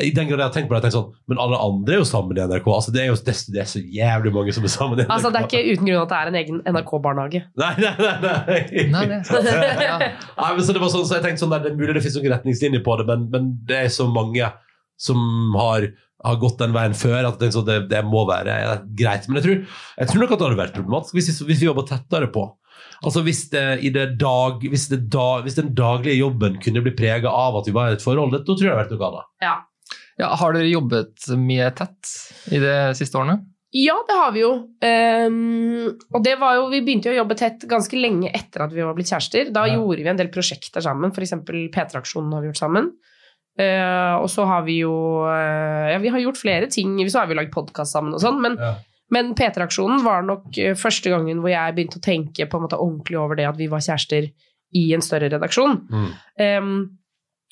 i 0.00 0.08
den 0.16 0.24
grad 0.24 0.40
jeg 0.40 0.46
har 0.46 0.52
tenkt 0.54 0.70
på 0.70 0.72
det, 0.72 0.78
jeg 0.80 0.84
tenkte 0.86 1.00
sånn 1.02 1.28
Men 1.28 1.40
alle 1.42 1.56
andre 1.60 1.92
er 1.92 1.98
jo 2.00 2.06
sammen 2.08 2.38
i 2.38 2.44
NRK. 2.48 2.68
Altså 2.72 2.92
Det 2.94 3.00
er 3.02 3.10
jo 3.10 3.16
det, 3.26 3.34
det 3.52 3.60
er 3.60 3.66
så 3.68 3.80
jævlig 3.96 4.32
mange 4.32 4.54
som 4.56 4.64
er 4.64 4.72
sammen 4.72 4.96
i 4.96 5.04
NRK. 5.04 5.12
Altså, 5.12 5.32
det 5.32 5.40
er 5.40 5.48
ikke 5.50 5.74
uten 5.74 5.90
grunn 5.90 6.00
at 6.00 6.12
det 6.12 6.20
er 6.20 6.30
en 6.30 6.38
egen 6.40 6.60
NRK-barnehage. 6.64 7.42
Nei, 7.60 7.72
nei, 7.76 7.90
nei. 7.98 8.14
nei. 8.22 8.86
Nei, 8.94 9.02
det 9.10 9.18
er. 9.52 9.74
Ja. 9.84 9.98
Nei, 9.98 10.50
men 10.56 10.64
så 10.64 10.72
det 10.72 10.80
var 10.80 10.94
sånn, 10.94 11.04
så 11.04 11.18
jeg 11.18 11.26
tenkte 11.26 11.44
sånn 11.44 11.52
Det 11.52 11.74
er 11.74 11.76
mulig 11.76 11.98
det 11.98 12.04
finnes 12.06 12.16
noen 12.22 12.32
retningslinjer 12.38 12.84
på 12.86 12.96
det, 13.02 13.06
men, 13.10 13.28
men 13.34 13.52
det 13.68 13.82
er 13.82 13.92
så 13.92 14.08
mange 14.08 14.48
som 15.02 15.20
har, 15.58 15.90
har 16.24 16.40
gått 16.42 16.58
den 16.62 16.74
veien 16.74 16.94
før 16.94 17.28
at 17.32 17.40
jeg 17.42 17.54
sånn, 17.54 17.66
det, 17.68 17.78
det 17.90 18.02
må 18.06 18.24
være 18.28 18.56
ja, 18.64 18.74
greit. 18.98 19.28
Men 19.28 19.40
jeg 19.40 19.46
tror, 19.46 19.62
jeg 19.98 20.10
tror 20.10 20.22
nok 20.22 20.34
at 20.34 20.38
det 20.42 20.46
hadde 20.48 20.60
vært 20.62 20.76
problematisk 20.76 21.18
hvis, 21.18 21.30
hvis 21.48 21.62
vi 21.62 21.68
jobba 21.70 21.86
tettere 21.88 22.30
på. 22.34 22.46
Altså 23.02 23.22
Hvis, 23.26 23.44
det, 23.50 23.62
i 23.82 23.90
det 23.94 24.12
dag, 24.20 24.62
hvis, 24.70 24.88
det 24.92 25.00
da, 25.10 25.40
hvis 25.42 25.56
den 25.58 25.72
daglige 25.74 26.20
jobben 26.20 26.60
kunne 26.62 26.82
bli 26.84 26.92
prega 26.94 27.30
av 27.34 27.56
at 27.58 27.66
vi 27.66 27.74
var 27.74 27.90
i 27.90 27.96
et 27.98 28.04
forhold, 28.04 28.30
da 28.34 28.42
tror 28.46 28.58
jeg 28.60 28.68
det 28.68 28.74
hadde 28.76 28.82
vært 28.84 28.94
noe 28.94 29.08
annet. 29.10 29.30
Ja. 29.42 29.54
Ja, 30.20 30.28
har 30.38 30.52
dere 30.54 30.68
jobbet 30.70 31.24
mye 31.40 31.70
tett 31.74 32.10
i 32.52 32.60
de 32.62 32.74
siste 32.94 33.18
årene? 33.18 33.40
Ja, 33.74 33.94
det 34.06 34.16
har 34.18 34.32
vi 34.34 34.42
jo. 34.42 34.50
Um, 34.84 35.86
og 36.12 36.18
det 36.26 36.34
var 36.38 36.58
jo, 36.58 36.66
vi 36.68 36.82
begynte 36.84 37.08
jo 37.08 37.14
å 37.16 37.22
jobbe 37.22 37.38
tett 37.40 37.64
ganske 37.70 37.96
lenge 37.96 38.28
etter 38.36 38.66
at 38.66 38.74
vi 38.76 38.84
var 38.84 38.92
blitt 38.98 39.08
kjærester. 39.08 39.48
Da 39.54 39.64
Ja. 39.66 39.78
gjorde 39.78 40.04
vi 40.04 40.10
en 40.12 40.20
del 40.20 40.28
prosjekter 40.34 40.84
sammen, 40.84 41.10
f.eks. 41.16 41.32
P3-aksjonen 41.72 42.34
har 42.36 42.44
vi 42.44 42.50
gjort 42.52 42.60
sammen. 42.60 42.90
Eh, 43.60 44.14
og 44.16 44.30
så 44.32 44.46
har 44.48 44.62
vi 44.64 44.78
jo 44.80 44.92
uh, 45.26 45.90
Ja, 45.92 45.98
vi 46.00 46.08
har 46.08 46.22
gjort 46.22 46.40
flere 46.40 46.70
ting. 46.72 46.96
Så 47.08 47.20
har 47.20 47.28
vi 47.28 47.36
lagd 47.36 47.52
podkast 47.52 47.92
sammen 47.92 48.14
og 48.16 48.22
sånn, 48.22 48.40
men, 48.40 48.56
Ja. 48.60 48.76
men 49.12 49.34
P3-aksjonen 49.36 50.04
var 50.06 50.24
nok 50.24 50.56
eh, 50.58 50.72
første 50.78 51.12
gangen 51.12 51.42
hvor 51.44 51.52
jeg 51.52 51.76
begynte 51.76 52.00
å 52.00 52.06
tenke 52.06 52.48
på 52.48 52.58
en 52.58 52.64
måte 52.64 52.80
ordentlig 52.80 53.20
over 53.20 53.36
det 53.36 53.50
at 53.50 53.60
vi 53.60 53.68
var 53.72 53.84
kjærester 53.84 54.30
i 54.72 54.84
en 54.96 55.04
større 55.04 55.28
redaksjon. 55.28 55.82
Mm. 55.92 56.10
Um, 56.40 56.98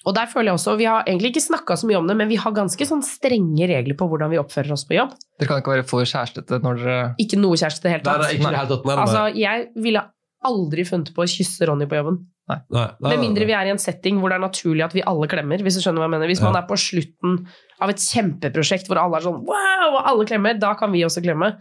og 0.09 0.15
der 0.17 0.31
føler 0.31 0.49
jeg 0.49 0.57
også, 0.57 0.79
Vi 0.81 0.87
har 0.89 1.03
egentlig 1.05 1.35
ikke 1.35 1.45
snakka 1.45 1.77
så 1.77 1.85
mye 1.85 1.99
om 1.99 2.07
det, 2.09 2.17
men 2.17 2.31
vi 2.31 2.39
har 2.41 2.55
ganske 2.57 2.87
sånn 2.89 3.03
strenge 3.05 3.69
regler 3.69 3.99
på 3.99 4.09
hvordan 4.09 4.33
vi 4.33 4.39
oppfører 4.41 4.73
oss 4.73 4.87
på 4.89 4.97
jobb. 4.97 5.13
Dere 5.37 5.51
kan 5.51 5.61
ikke 5.61 5.75
være 5.75 5.85
for 5.85 6.09
kjærestete 6.09 6.63
når 6.65 6.81
dere 6.81 6.97
Ikke 7.21 7.37
noe 7.37 7.59
kjæreste 7.61 7.85
i 7.85 7.89
det 7.89 7.93
hele 7.93 8.07
tatt. 8.07 8.25
nei, 8.25 8.33
ikke 8.39 8.55
i 8.55 8.57
tatt. 8.57 8.89
Altså, 8.97 9.27
jeg 9.37 9.69
ville 9.77 10.07
aldri 10.49 10.87
funnet 10.89 11.13
på 11.13 11.21
å 11.25 11.29
kysse 11.29 11.69
Ronny 11.69 11.85
på 11.91 12.01
jobben. 12.01 12.23
Nei, 12.51 12.59
nei, 12.75 12.87
nei, 12.99 13.11
Med 13.13 13.23
mindre 13.25 13.47
vi 13.49 13.55
er 13.57 13.69
i 13.69 13.73
en 13.73 13.81
setting 13.81 14.21
hvor 14.21 14.33
det 14.33 14.39
er 14.41 14.45
naturlig 14.45 14.85
at 14.87 14.97
vi 14.97 15.05
alle 15.07 15.29
klemmer. 15.31 15.63
Hvis 15.65 15.79
du 15.79 15.85
skjønner 15.85 16.03
hva 16.03 16.09
jeg 16.09 16.15
mener. 16.17 16.31
Hvis 16.31 16.43
man 16.45 16.59
er 16.59 16.67
på 16.69 16.79
slutten 16.81 17.37
av 17.81 17.93
et 17.93 18.03
kjempeprosjekt 18.03 18.91
hvor 18.91 19.01
alle 19.03 19.21
er 19.21 19.27
sånn 19.29 19.45
wow, 19.47 19.87
og 19.95 20.01
alle 20.03 20.27
klemmer, 20.29 20.59
da 20.61 20.75
kan 20.79 20.93
vi 20.95 21.05
også 21.07 21.23
klemme. 21.25 21.55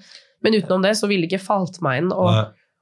Men 0.44 0.58
utenom 0.58 0.84
det 0.86 0.96
så 1.00 1.10
ville 1.12 1.28
det 1.28 1.34
ikke 1.34 1.46
falt 1.50 1.80
meg 1.86 2.02
inn 2.04 2.12
å, 2.16 2.26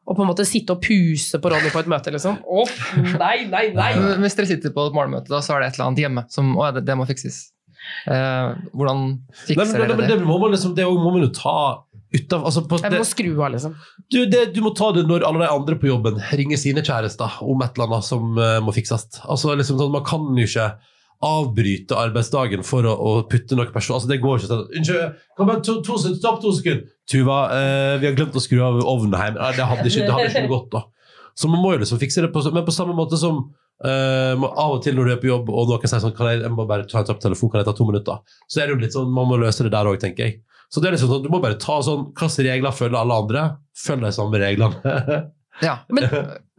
på 0.08 0.24
en 0.24 0.30
måte 0.30 0.46
sitte 0.48 0.76
og 0.76 0.82
puse 0.86 1.42
på 1.42 1.52
Ronny 1.52 1.72
på 1.74 1.82
et 1.82 1.92
møte, 1.92 2.14
liksom. 2.14 2.40
Å, 2.46 2.66
nei, 3.18 3.36
nei, 3.52 3.68
nei! 3.76 3.92
Hvis 4.24 4.38
dere 4.38 4.50
sitter 4.54 4.74
på 4.76 4.88
et 4.88 4.96
morgenmøte, 4.96 5.32
da, 5.34 5.42
så 5.44 5.58
er 5.58 5.66
det 5.66 5.72
et 5.72 5.80
eller 5.80 5.90
annet 5.90 6.04
hjemme 6.06 6.26
som 6.34 6.54
å, 6.56 6.68
det, 6.76 6.86
det 6.88 6.96
må 7.00 7.08
fikses. 7.10 7.48
Eh, 8.10 8.54
hvordan 8.76 9.04
fikser 9.46 9.82
dere 9.82 9.96
men 9.96 10.02
det? 10.02 10.08
det 10.18 10.26
må 10.26 10.36
man 10.42 10.52
liksom 10.52 10.74
Det 10.76 10.84
må 10.90 11.12
man 11.14 11.22
jo 11.22 11.30
ta 11.32 11.54
utav 12.18 12.44
altså, 12.50 12.64
på- 12.68 12.80
Jeg 12.82 12.94
det- 12.94 13.00
må 13.02 13.08
skru 13.08 13.32
av, 13.38 13.52
liksom. 13.54 13.74
Du, 14.12 14.20
det, 14.26 14.44
du 14.56 14.60
må 14.66 14.74
ta 14.76 14.92
det 14.96 15.06
når 15.08 15.26
alle 15.28 15.46
de 15.46 15.50
andre 15.54 15.78
på 15.80 15.90
jobben 15.90 16.20
ringer 16.40 16.60
sine 16.62 16.84
kjærester 16.84 17.40
om 17.46 17.62
et 17.66 17.78
eller 17.78 17.88
annet 17.88 18.08
som 18.08 18.38
uh, 18.38 18.60
må 18.66 18.74
fikses. 18.76 19.08
Altså, 19.26 19.56
liksom, 19.60 19.80
sånn, 19.82 19.94
man 19.94 20.06
kan 20.08 20.28
jo 20.38 20.48
ikke 20.48 20.68
avbryte 21.28 21.98
arbeidsdagen 21.98 22.66
for 22.66 22.86
å, 22.86 22.94
å 22.94 23.14
putte 23.30 23.58
noe 23.58 23.72
person... 23.74 23.96
Altså, 23.98 24.10
det 24.12 24.20
går 24.22 24.38
ikke 24.38 24.52
sånn. 24.52 24.68
Unnskyld, 24.80 25.22
kom 25.38 25.50
igjen, 25.50 25.64
to, 25.66 25.78
to, 25.86 25.98
stopp 26.04 26.42
to 26.44 26.52
sekunder. 26.58 26.84
Tuva, 27.10 27.38
uh, 27.54 27.94
vi 28.02 28.10
har 28.10 28.18
glemt 28.18 28.38
å 28.38 28.44
skru 28.44 28.62
av 28.62 28.82
ovnen 28.84 29.18
hjemme. 29.18 29.40
Nei, 29.40 29.54
det 29.58 29.70
hadde 29.72 29.88
ikke, 29.90 30.04
det 30.06 30.18
hadde 30.18 30.34
ikke 30.34 30.52
godt, 30.52 30.70
da. 30.76 30.84
Så 31.38 31.50
man 31.50 31.62
må 31.62 31.76
jo 31.76 31.82
liksom 31.86 32.02
fikse 32.02 32.22
det 32.26 32.34
på, 32.34 32.42
men 32.54 32.66
på 32.68 32.76
samme 32.76 32.98
måte 32.98 33.20
som 33.22 33.48
Uh, 33.78 34.34
av 34.58 34.72
og 34.74 34.80
til 34.82 34.96
når 34.98 35.06
du 35.06 35.12
er 35.14 35.20
på 35.22 35.28
jobb 35.30 35.50
og 35.54 35.68
noen 35.70 35.84
sier 35.86 36.02
sånn 36.02 36.14
kan 36.18 36.32
jeg, 36.32 36.40
jeg 36.42 36.50
må 36.50 36.64
bare 36.66 36.88
ta 36.90 37.04
en 37.04 37.06
tapp 37.06 37.20
telefon, 37.22 37.52
kan 37.54 37.62
jeg 37.62 37.68
ta 37.68 37.76
to 37.78 37.86
minutter? 37.86 38.24
Så 38.50 38.64
er 38.64 38.66
det 38.66 38.74
jo 38.74 38.80
litt 38.82 38.96
sånn, 38.96 39.12
man 39.14 39.28
må 39.30 39.38
løse 39.38 39.62
det 39.68 39.70
der 39.76 39.86
òg, 39.86 40.00
tenker 40.02 40.26
jeg. 40.26 40.40
Så 40.70 40.82
det 40.84 40.90
er 40.90 40.96
liksom 40.98 41.10
sånn, 41.14 41.24
du 41.24 41.30
må 41.32 41.40
bare 41.40 41.56
ta 41.62 41.78
sånn 41.86 42.10
Hvilke 42.12 42.44
regler 42.44 42.74
følger 42.76 43.00
alle 43.00 43.16
andre? 43.24 43.44
Følg 43.86 44.04
de 44.04 44.12
samme 44.16 44.40
reglene. 44.44 45.26
Ja. 45.64 45.80
Men, 45.90 46.04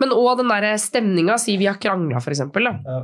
men 0.02 0.10
også 0.10 0.40
den 0.40 0.48
der 0.50 0.64
stemninga, 0.82 1.36
si 1.38 1.52
vi 1.60 1.68
har 1.70 1.76
krangla 1.78 2.18
f.eks., 2.18 2.40
Ja. 2.50 2.96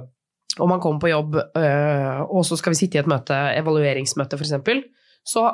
og 0.59 0.67
man 0.69 0.81
kommer 0.83 0.99
på 1.05 1.11
jobb, 1.13 1.37
øh, 1.39 2.23
og 2.35 2.43
så 2.49 2.57
skal 2.59 2.75
vi 2.75 2.79
sitte 2.81 2.99
i 2.99 3.03
et 3.05 3.07
møte, 3.07 3.37
evalueringsmøte 3.61 4.35
f.eks., 4.35 4.83
så 5.31 5.45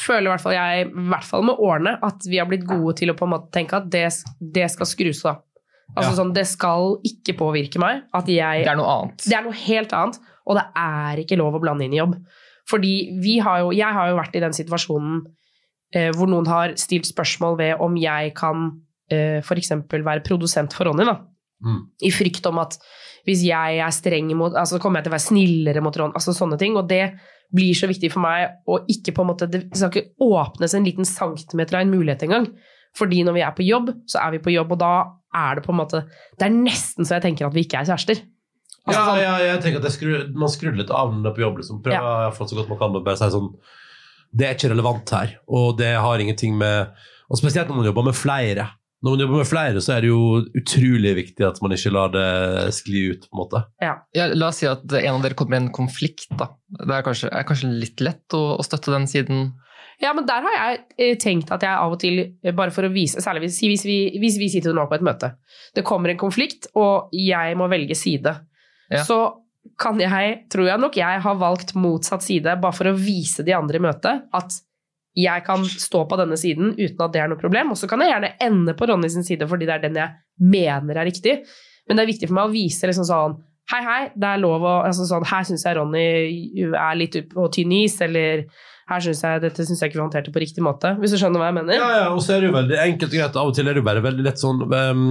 føler 0.00 0.30
i 0.30 0.32
hvert 0.32 0.40
fall 0.46 0.54
jeg, 0.56 0.86
i 0.88 1.04
hvert 1.12 1.26
fall 1.28 1.44
med 1.44 1.60
årene, 1.60 1.92
at 2.06 2.24
vi 2.32 2.40
har 2.40 2.48
blitt 2.48 2.64
gode 2.64 2.94
til 2.96 3.12
å 3.12 3.16
på 3.18 3.28
en 3.28 3.34
måte 3.34 3.52
tenke 3.52 3.76
at 3.76 3.90
det, 3.92 4.06
det 4.40 4.70
skal 4.72 4.88
skrus 4.88 5.20
av. 5.28 5.42
Altså 5.92 6.14
Ja. 6.14 6.16
sånn, 6.22 6.32
det 6.32 6.46
skal 6.48 6.96
ikke 7.04 7.36
påvirke 7.36 7.82
meg 7.82 8.04
at 8.16 8.28
jeg 8.32 8.64
Det 8.64 8.72
er 8.72 8.80
noe 8.80 8.92
annet. 8.96 9.20
Det 9.26 9.36
er 9.36 9.44
noe 9.44 9.58
helt 9.66 9.92
annet, 10.00 10.20
og 10.46 10.56
det 10.62 10.64
er 10.80 11.20
ikke 11.26 11.36
lov 11.44 11.58
å 11.58 11.62
blande 11.62 11.84
inn 11.84 11.92
i 11.92 12.00
jobb. 12.00 12.16
Fordi 12.68 12.94
vi 13.22 13.38
har 13.42 13.64
jo, 13.64 13.72
jeg 13.74 13.96
har 13.96 14.10
jo 14.10 14.18
vært 14.18 14.36
i 14.36 14.42
den 14.44 14.56
situasjonen 14.56 15.22
eh, 15.94 16.10
hvor 16.16 16.30
noen 16.30 16.48
har 16.50 16.76
stilt 16.80 17.08
spørsmål 17.08 17.58
ved 17.60 17.84
om 17.84 17.96
jeg 18.00 18.34
kan 18.38 18.70
eh, 19.12 19.40
f.eks. 19.40 19.74
være 19.90 20.24
produsent 20.26 20.76
for 20.76 20.90
Ronny, 20.90 21.06
da. 21.08 21.18
Mm. 21.60 21.80
I 22.06 22.10
frykt 22.14 22.46
om 22.48 22.60
at 22.62 22.78
hvis 23.26 23.42
jeg 23.44 23.80
er 23.84 23.92
streng 23.92 24.30
mot 24.32 24.54
Altså 24.56 24.78
kommer 24.80 25.00
jeg 25.02 25.04
til 25.04 25.12
å 25.12 25.16
være 25.18 25.26
snillere 25.26 25.82
mot 25.84 25.96
Ronny, 26.00 26.16
altså 26.16 26.32
sånne 26.36 26.56
ting. 26.60 26.76
Og 26.80 26.88
det 26.88 27.04
blir 27.54 27.76
så 27.76 27.88
viktig 27.90 28.12
for 28.14 28.24
meg 28.24 28.62
å 28.70 28.78
ikke 28.90 29.14
på 29.16 29.24
en 29.24 29.30
måte 29.32 29.48
Det 29.50 29.64
skal 29.74 29.90
ikke 29.90 30.24
åpnes 30.24 30.76
en 30.76 30.86
liten 30.86 31.08
centimeter 31.08 31.78
av 31.78 31.84
en 31.84 31.92
mulighet 31.92 32.24
engang. 32.26 32.48
Fordi 32.96 33.22
når 33.26 33.36
vi 33.36 33.42
er 33.46 33.54
på 33.54 33.66
jobb, 33.66 33.92
så 34.10 34.22
er 34.24 34.34
vi 34.34 34.42
på 34.42 34.54
jobb, 34.54 34.72
og 34.74 34.80
da 34.80 34.94
er 35.36 35.58
det 35.58 35.66
på 35.66 35.70
en 35.74 35.78
måte 35.78 36.02
Det 36.38 36.46
er 36.46 36.56
nesten 36.56 37.06
så 37.06 37.18
jeg 37.18 37.28
tenker 37.28 37.46
at 37.46 37.54
vi 37.54 37.66
ikke 37.66 37.82
er 37.82 37.90
kjærester. 37.92 38.22
Altså, 38.86 39.00
ja, 39.00 39.06
sånn- 39.06 39.22
ja, 39.22 39.34
jeg 39.44 39.62
tenker 39.62 39.82
at 39.82 39.88
jeg 39.90 39.96
skrur, 39.98 40.34
Man 40.34 40.48
skrur 40.48 40.76
litt 40.76 40.90
av 40.90 41.12
den 41.12 41.22
på 41.22 41.44
jobb. 41.44 41.60
Liksom. 41.60 41.82
Prøver 41.84 42.00
ja. 42.00 42.30
så 42.32 42.56
godt 42.56 42.68
man 42.72 42.80
kan 42.80 42.96
og 42.96 43.04
bare 43.04 43.20
si 43.20 43.30
sånn 43.30 43.54
Det 44.32 44.46
er 44.46 44.54
ikke 44.54 44.70
relevant 44.72 45.10
her, 45.10 45.38
og 45.48 45.78
det 45.78 45.94
har 45.98 46.22
ingenting 46.22 46.56
med 46.56 46.92
Og 47.30 47.38
spesielt 47.38 47.68
når 47.68 47.76
man 47.76 47.90
jobber 47.90 48.06
med 48.08 48.14
flere. 48.18 48.70
Når 49.02 49.14
man 49.14 49.20
jobber 49.22 49.40
med 49.40 49.48
flere, 49.48 49.80
så 49.80 49.94
er 49.94 50.02
det 50.04 50.10
jo 50.10 50.42
utrolig 50.60 51.14
viktig 51.16 51.44
at 51.46 51.60
man 51.62 51.72
ikke 51.72 51.92
lar 51.94 52.10
det 52.12 52.72
skli 52.76 53.06
ut. 53.14 53.22
på 53.24 53.32
en 53.32 53.40
måte. 53.40 53.62
Ja, 53.80 53.94
la 54.34 54.50
oss 54.50 54.58
si 54.60 54.66
at 54.68 54.82
en 54.92 55.14
av 55.14 55.22
dere 55.22 55.38
kommer 55.38 55.56
i 55.56 55.62
en 55.62 55.70
konflikt. 55.72 56.28
Da. 56.36 56.50
Det 56.68 56.98
er 56.98 57.06
kanskje, 57.06 57.30
er 57.32 57.46
kanskje 57.48 57.70
litt 57.70 58.02
lett 58.04 58.36
å, 58.36 58.58
å 58.58 58.66
støtte 58.66 58.92
den 58.92 59.06
siden. 59.08 59.54
Ja, 60.00 60.12
men 60.16 60.26
der 60.28 60.44
har 60.44 60.56
jeg 60.56 60.82
eh, 60.96 61.16
tenkt 61.20 61.50
at 61.52 61.64
jeg 61.64 61.76
av 61.76 61.92
og 61.94 62.00
til, 62.00 62.20
eh, 62.42 62.54
bare 62.56 62.72
for 62.72 62.88
å 62.88 62.92
vise, 62.92 63.20
særlig 63.24 63.46
hvis, 63.46 63.58
hvis, 63.64 63.86
vi, 63.88 63.98
hvis 64.20 64.38
vi 64.40 64.48
sitter 64.52 64.76
nå 64.76 64.86
på 64.88 64.96
et 64.96 65.04
møte, 65.04 65.34
det 65.76 65.84
kommer 65.84 66.12
en 66.12 66.20
konflikt, 66.20 66.70
og 66.76 67.12
jeg 67.16 67.56
må 67.60 67.68
velge 67.72 67.96
side, 67.96 68.32
Ja. 68.90 69.04
så 69.06 69.20
kan 69.80 70.00
jeg, 70.00 70.32
tror 70.52 70.66
jeg 70.66 70.80
nok, 70.80 70.96
jeg 70.96 71.20
har 71.24 71.36
valgt 71.40 71.74
motsatt 71.78 72.24
side, 72.24 72.56
bare 72.62 72.76
for 72.76 72.90
å 72.90 72.96
vise 72.96 73.44
de 73.46 73.54
andre 73.56 73.78
i 73.78 73.84
møtet 73.84 74.26
at 74.36 74.56
jeg 75.18 75.42
kan 75.44 75.64
stå 75.66 76.04
på 76.08 76.16
denne 76.20 76.38
siden 76.38 76.72
uten 76.78 77.02
at 77.04 77.12
det 77.14 77.20
er 77.22 77.30
noe 77.30 77.40
problem, 77.40 77.72
og 77.74 77.78
så 77.78 77.88
kan 77.90 78.02
jeg 78.02 78.12
gjerne 78.12 78.32
ende 78.46 78.74
på 78.78 78.86
Ronny 78.88 79.10
sin 79.12 79.26
side, 79.26 79.48
fordi 79.50 79.68
det 79.68 79.76
er 79.76 79.84
den 79.84 79.98
jeg 79.98 80.46
mener 80.54 81.00
er 81.00 81.08
riktig. 81.10 81.40
Men 81.88 81.98
det 81.98 82.04
er 82.04 82.12
viktig 82.12 82.28
for 82.30 82.38
meg 82.38 82.50
å 82.50 82.54
vise 82.54 82.90
liksom 82.90 83.08
sånn 83.08 83.38
Hei, 83.70 83.78
hei, 83.86 83.98
det 84.18 84.26
er 84.26 84.40
lov 84.42 84.64
å 84.66 84.70
altså 84.82 85.04
sånn, 85.06 85.22
Her 85.30 85.44
syns 85.46 85.62
jeg 85.62 85.76
Ronny 85.78 86.00
er 86.74 86.96
litt 86.98 87.14
på 87.30 87.44
tynn 87.54 87.70
is, 87.76 88.00
eller 88.02 88.48
her 88.90 89.04
synes 89.04 89.20
jeg, 89.22 89.42
dette 89.44 89.66
syns 89.66 89.82
jeg 89.82 89.92
ikke 89.92 90.00
vi 90.00 90.02
håndterte 90.02 90.32
på 90.34 90.42
riktig 90.42 90.64
måte. 90.66 90.90
Hvis 90.98 91.14
du 91.14 91.20
skjønner 91.20 91.38
hva 91.38 91.50
jeg 91.52 91.56
mener? 91.60 91.76
Ja, 91.78 91.90
ja, 92.00 92.08
og 92.10 92.18
så 92.24 92.34
er 92.34 92.42
det 92.42 92.48
jo 92.48 92.56
veldig 92.56 92.80
enkelt 92.82 93.12
og 93.12 93.20
greit. 93.20 93.38
Av 93.38 93.50
og 93.52 93.54
til 93.54 93.70
er 93.70 93.76
det 93.76 93.82
jo 93.84 93.86
bare 93.86 94.02
veldig 94.02 94.24
lett 94.26 94.42
sånn 94.42 94.64
ehm, 94.66 95.04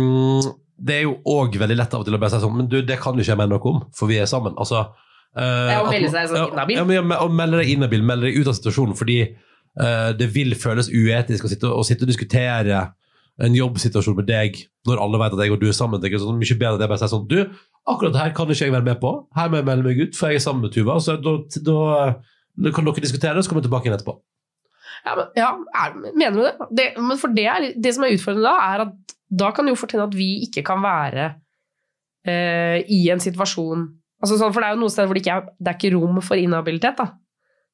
Det 0.80 0.96
er 0.96 1.06
jo 1.06 1.18
òg 1.28 1.58
veldig 1.60 1.78
lett 1.78 1.94
av 1.94 2.04
og 2.04 2.08
til 2.08 2.16
å 2.16 2.22
bare 2.22 2.32
si 2.34 2.42
sånn 2.44 2.56
Men 2.56 2.70
du, 2.72 2.80
det 2.86 3.00
kan 3.02 3.18
jo 3.18 3.24
ikke 3.24 3.34
jeg 3.34 3.40
mene 3.42 3.56
noe 3.56 3.72
om, 3.72 3.82
for 3.96 4.12
vi 4.12 4.20
er 4.22 4.30
sammen. 4.30 4.56
Altså 4.60 4.86
uh, 4.86 5.70
Ja, 5.70 5.82
å 5.84 5.90
melde 5.90 6.12
seg 6.14 6.32
sånn 6.32 6.54
inhabil. 6.54 6.80
Ja, 6.80 6.86
men, 6.88 6.98
ja, 7.00 7.20
og 7.26 7.36
melde 7.36 7.62
deg 7.62 7.74
inhabil, 7.76 8.06
melde 8.06 8.30
deg 8.30 8.40
ut 8.40 8.52
av 8.52 8.58
situasjonen, 8.58 8.96
fordi 9.00 9.20
uh, 9.28 10.12
det 10.20 10.30
vil 10.36 10.56
føles 10.60 10.92
uetisk 10.92 11.48
å 11.48 11.52
sitte, 11.52 11.74
å 11.74 11.84
sitte 11.88 12.08
og 12.08 12.14
diskutere 12.14 12.86
en 13.40 13.56
jobbsituasjon 13.56 14.18
med 14.18 14.28
deg 14.28 14.58
når 14.88 15.02
alle 15.04 15.20
vet 15.22 15.36
at 15.36 15.44
jeg 15.46 15.54
og 15.56 15.62
du 15.62 15.70
er 15.70 15.76
sammen. 15.76 16.02
Det 16.02 16.12
er 16.12 16.22
sånn, 16.22 16.40
mye 16.40 16.58
bedre 16.60 16.80
at 16.80 16.84
jeg 16.84 16.92
bare 16.92 17.02
sier 17.02 17.14
sånn 17.14 17.28
Du, 17.32 17.38
akkurat 17.90 18.16
det 18.16 18.24
her 18.24 18.34
kan 18.36 18.52
ikke 18.52 18.68
jeg 18.68 18.76
være 18.76 18.88
med 18.90 19.00
på. 19.04 19.14
Her 19.38 19.52
må 19.52 19.62
jeg 19.62 19.70
melde 19.70 19.88
meg 19.88 20.02
ut, 20.04 20.18
for 20.18 20.32
jeg 20.32 20.42
er 20.42 20.46
sammen 20.46 20.66
med 20.66 20.76
Tuva. 20.76 20.98
Så 21.04 21.16
da, 21.24 21.36
da, 21.68 21.78
da 22.60 22.74
kan 22.76 22.88
dere 22.88 23.06
diskutere, 23.06 23.44
så 23.44 23.52
kommer 23.52 23.64
jeg 23.64 23.70
tilbake 23.70 23.88
igjen 23.88 24.00
etterpå. 24.00 24.18
Ja, 25.06 25.16
men, 25.16 25.30
ja 25.40 25.54
er, 25.80 25.96
mener 26.12 26.36
du 26.36 26.44
det? 26.44 26.70
det? 26.76 26.90
Men 27.00 27.22
for 27.22 27.36
det, 27.36 27.48
er, 27.48 27.70
det 27.80 27.96
som 27.96 28.06
er 28.06 28.18
utfordrende 28.18 28.50
da, 28.50 28.74
er 28.74 28.86
at 28.88 29.16
da 29.30 29.52
kan 29.54 29.66
det 29.66 29.76
jo 29.76 29.80
fortelle 29.84 30.08
at 30.10 30.16
vi 30.18 30.30
ikke 30.48 30.64
kan 30.66 30.82
være 30.82 31.30
eh, 32.28 32.82
i 32.90 33.04
en 33.14 33.22
situasjon 33.24 33.88
altså 34.20 34.36
sånn, 34.40 34.52
For 34.54 34.60
det 34.64 34.68
er 34.70 34.76
jo 34.78 34.82
noen 34.84 34.92
steder 34.94 35.08
hvor 35.10 35.16
det 35.18 35.24
ikke 35.26 35.36
er, 35.40 35.50
det 35.60 35.72
er 35.74 35.78
ikke 35.80 35.96
rom 35.96 36.18
for 36.26 36.36
inhabilitet. 36.42 36.98
da. 37.00 37.06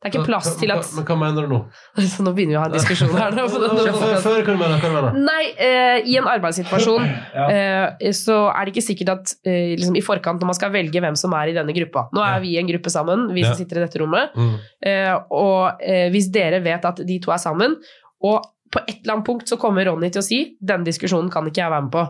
Det 0.03 0.11
er 0.11 0.11
ikke 0.19 0.25
plass 0.27 0.49
til 0.59 0.69
at 0.69 0.85
Men 0.93 1.05
hva 1.07 1.15
mener 1.17 1.47
du 1.47 1.53
nå? 1.55 1.59
Så 2.13 2.21
nå 2.21 2.33
begynner 2.37 2.53
vi 2.53 2.57
å 2.59 2.61
ha 2.61 2.67
en 2.67 2.75
diskusjon 2.75 3.15
her. 3.17 3.31
da, 3.33 3.45
før, 4.25 4.43
hva 4.45 4.57
mener, 4.59 5.07
du? 5.09 5.17
Nei, 5.25 5.45
eh, 5.57 6.05
i 6.11 6.17
en 6.19 6.27
arbeidssituasjon 6.29 7.07
Ja. 7.33 7.47
eh, 7.49 8.11
så 8.13 8.35
er 8.51 8.67
det 8.67 8.75
ikke 8.75 8.85
sikkert 8.85 9.13
at 9.15 9.33
eh, 9.47 9.73
liksom 9.79 9.97
i 9.97 10.03
forkant 10.05 10.43
når 10.43 10.51
man 10.51 10.59
skal 10.59 10.73
velge 10.75 11.01
hvem 11.01 11.17
som 11.17 11.33
er 11.39 11.49
i 11.49 11.57
denne 11.57 11.73
gruppa 11.73 12.05
Nå 12.13 12.21
er 12.21 12.35
Ja. 12.35 12.41
vi 12.43 12.53
i 12.53 12.59
en 12.61 12.69
gruppe 12.69 12.93
sammen, 12.93 13.31
vi 13.33 13.41
Ja. 13.41 13.53
som 13.53 13.57
sitter 13.63 13.79
i 13.81 13.85
dette 13.87 14.03
rommet. 14.03 14.35
Mm. 14.37 14.53
Eh, 14.85 15.13
og 15.31 15.81
eh, 15.81 16.09
hvis 16.13 16.29
dere 16.35 16.61
vet 16.61 16.85
at 16.85 17.01
de 17.07 17.17
to 17.23 17.31
er 17.33 17.41
sammen, 17.41 17.79
og 18.21 18.45
på 18.75 18.83
et 18.83 18.99
eller 19.01 19.17
annet 19.17 19.27
punkt 19.29 19.49
så 19.49 19.57
kommer 19.61 19.87
Ronny 19.87 20.11
til 20.11 20.21
å 20.21 20.25
si 20.27 20.39
den 20.59 20.83
diskusjonen 20.87 21.31
kan 21.33 21.47
ikke 21.49 21.63
jeg 21.63 21.71
være 21.73 21.87
med 21.87 21.93
på. 21.95 22.05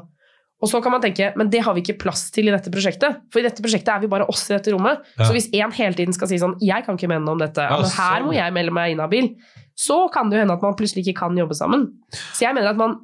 Og 0.63 0.69
så 0.71 0.79
kan 0.81 0.93
man 0.95 1.01
tenke 1.03 1.27
men 1.37 1.49
det 1.51 1.59
har 1.65 1.75
vi 1.75 1.83
ikke 1.83 1.97
plass 2.05 2.29
til 2.33 2.47
i 2.47 2.53
dette 2.53 2.71
prosjektet. 2.73 3.19
For 3.29 3.41
i 3.41 3.45
dette 3.45 3.61
prosjektet 3.61 3.91
er 3.91 4.01
vi 4.05 4.09
bare 4.09 4.25
oss 4.31 4.45
i 4.49 4.55
dette 4.55 4.71
rommet. 4.73 5.03
Ja. 5.19 5.27
Så 5.27 5.35
hvis 5.35 5.49
én 5.53 5.73
hele 5.77 5.97
tiden 5.97 6.15
skal 6.15 6.31
si 6.31 6.39
sånn 6.41 6.55
jeg 6.63 6.85
kan 6.87 6.97
ikke 6.97 7.09
mene 7.11 7.25
noe 7.27 7.35
om 7.37 7.43
dette, 7.43 7.61
Ja, 7.61 7.75
men 7.81 7.91
her 7.91 8.19
sånn. 8.21 8.29
må 8.29 8.37
jeg 8.37 8.55
melde 8.55 8.73
meg 8.73 8.95
inhabil, 8.95 9.29
så 9.75 10.05
kan 10.13 10.31
det 10.31 10.37
jo 10.39 10.45
hende 10.45 10.55
at 10.55 10.63
man 10.63 10.77
plutselig 10.79 11.03
ikke 11.05 11.19
kan 11.25 11.37
jobbe 11.37 11.57
sammen. 11.59 11.89
Så 12.33 12.47
jeg 12.47 12.55
mener 12.55 12.71
at 12.71 12.79
man 12.79 12.95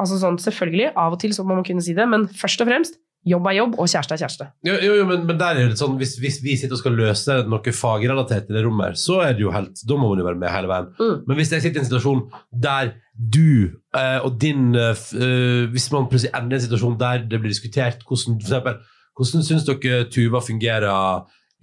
altså 0.00 0.16
sånn, 0.18 0.40
Selvfølgelig, 0.40 0.92
av 0.96 1.14
og 1.14 1.20
til 1.22 1.34
så 1.36 1.44
må 1.44 1.54
man 1.58 1.66
kunne 1.66 1.84
si 1.84 1.94
det, 1.94 2.08
men 2.08 2.26
først 2.32 2.64
og 2.64 2.70
fremst 2.70 2.96
jobb 3.24 3.46
er 3.48 3.56
jobb, 3.56 3.76
og 3.80 3.88
kjæreste 3.88 4.16
er 4.16 4.20
kjæreste. 4.20 4.46
Jo, 4.68 4.74
jo, 4.84 4.96
jo 5.00 5.04
men, 5.08 5.22
men 5.28 5.38
der 5.40 5.60
er 5.60 5.70
det 5.72 5.80
sånn 5.80 5.96
hvis, 6.00 6.16
hvis 6.20 6.40
vi 6.44 6.56
sitter 6.60 6.76
og 6.76 6.82
skal 6.82 6.96
løse 6.98 7.36
noe 7.48 7.74
fagrelatert 7.74 8.50
i 8.50 8.56
det 8.56 8.64
rommet, 8.66 8.92
her, 8.92 8.98
så 9.00 9.20
er 9.24 9.36
det 9.36 9.44
jo 9.46 9.52
helt 9.54 9.80
Da 9.88 9.96
må 10.00 10.10
man 10.10 10.20
jo 10.20 10.26
være 10.26 10.40
med 10.40 10.52
hele 10.52 10.70
veien. 10.70 10.90
Mm. 10.98 11.14
Men 11.28 11.40
hvis 11.40 11.52
jeg 11.54 11.64
sitter 11.64 11.80
i 11.80 11.84
en 11.84 11.88
situasjon 11.88 12.24
der 12.66 12.92
du 13.14 13.70
eh, 13.94 14.18
og 14.26 14.36
din 14.42 14.74
eh, 14.74 15.04
eh, 15.14 15.64
Hvis 15.70 15.86
man 15.94 16.08
plutselig 16.10 16.32
ender 16.34 16.56
i 16.56 16.58
en 16.58 16.66
situasjon 16.66 16.98
der 16.98 17.24
det 17.30 17.40
blir 17.40 17.52
diskutert 17.54 18.02
hvordan 18.02 18.40
for 18.40 18.48
eksempel, 18.48 18.80
hvordan 19.14 19.46
syns 19.46 19.68
dere 19.68 20.04
Tuva 20.10 20.42
fungerer 20.42 20.90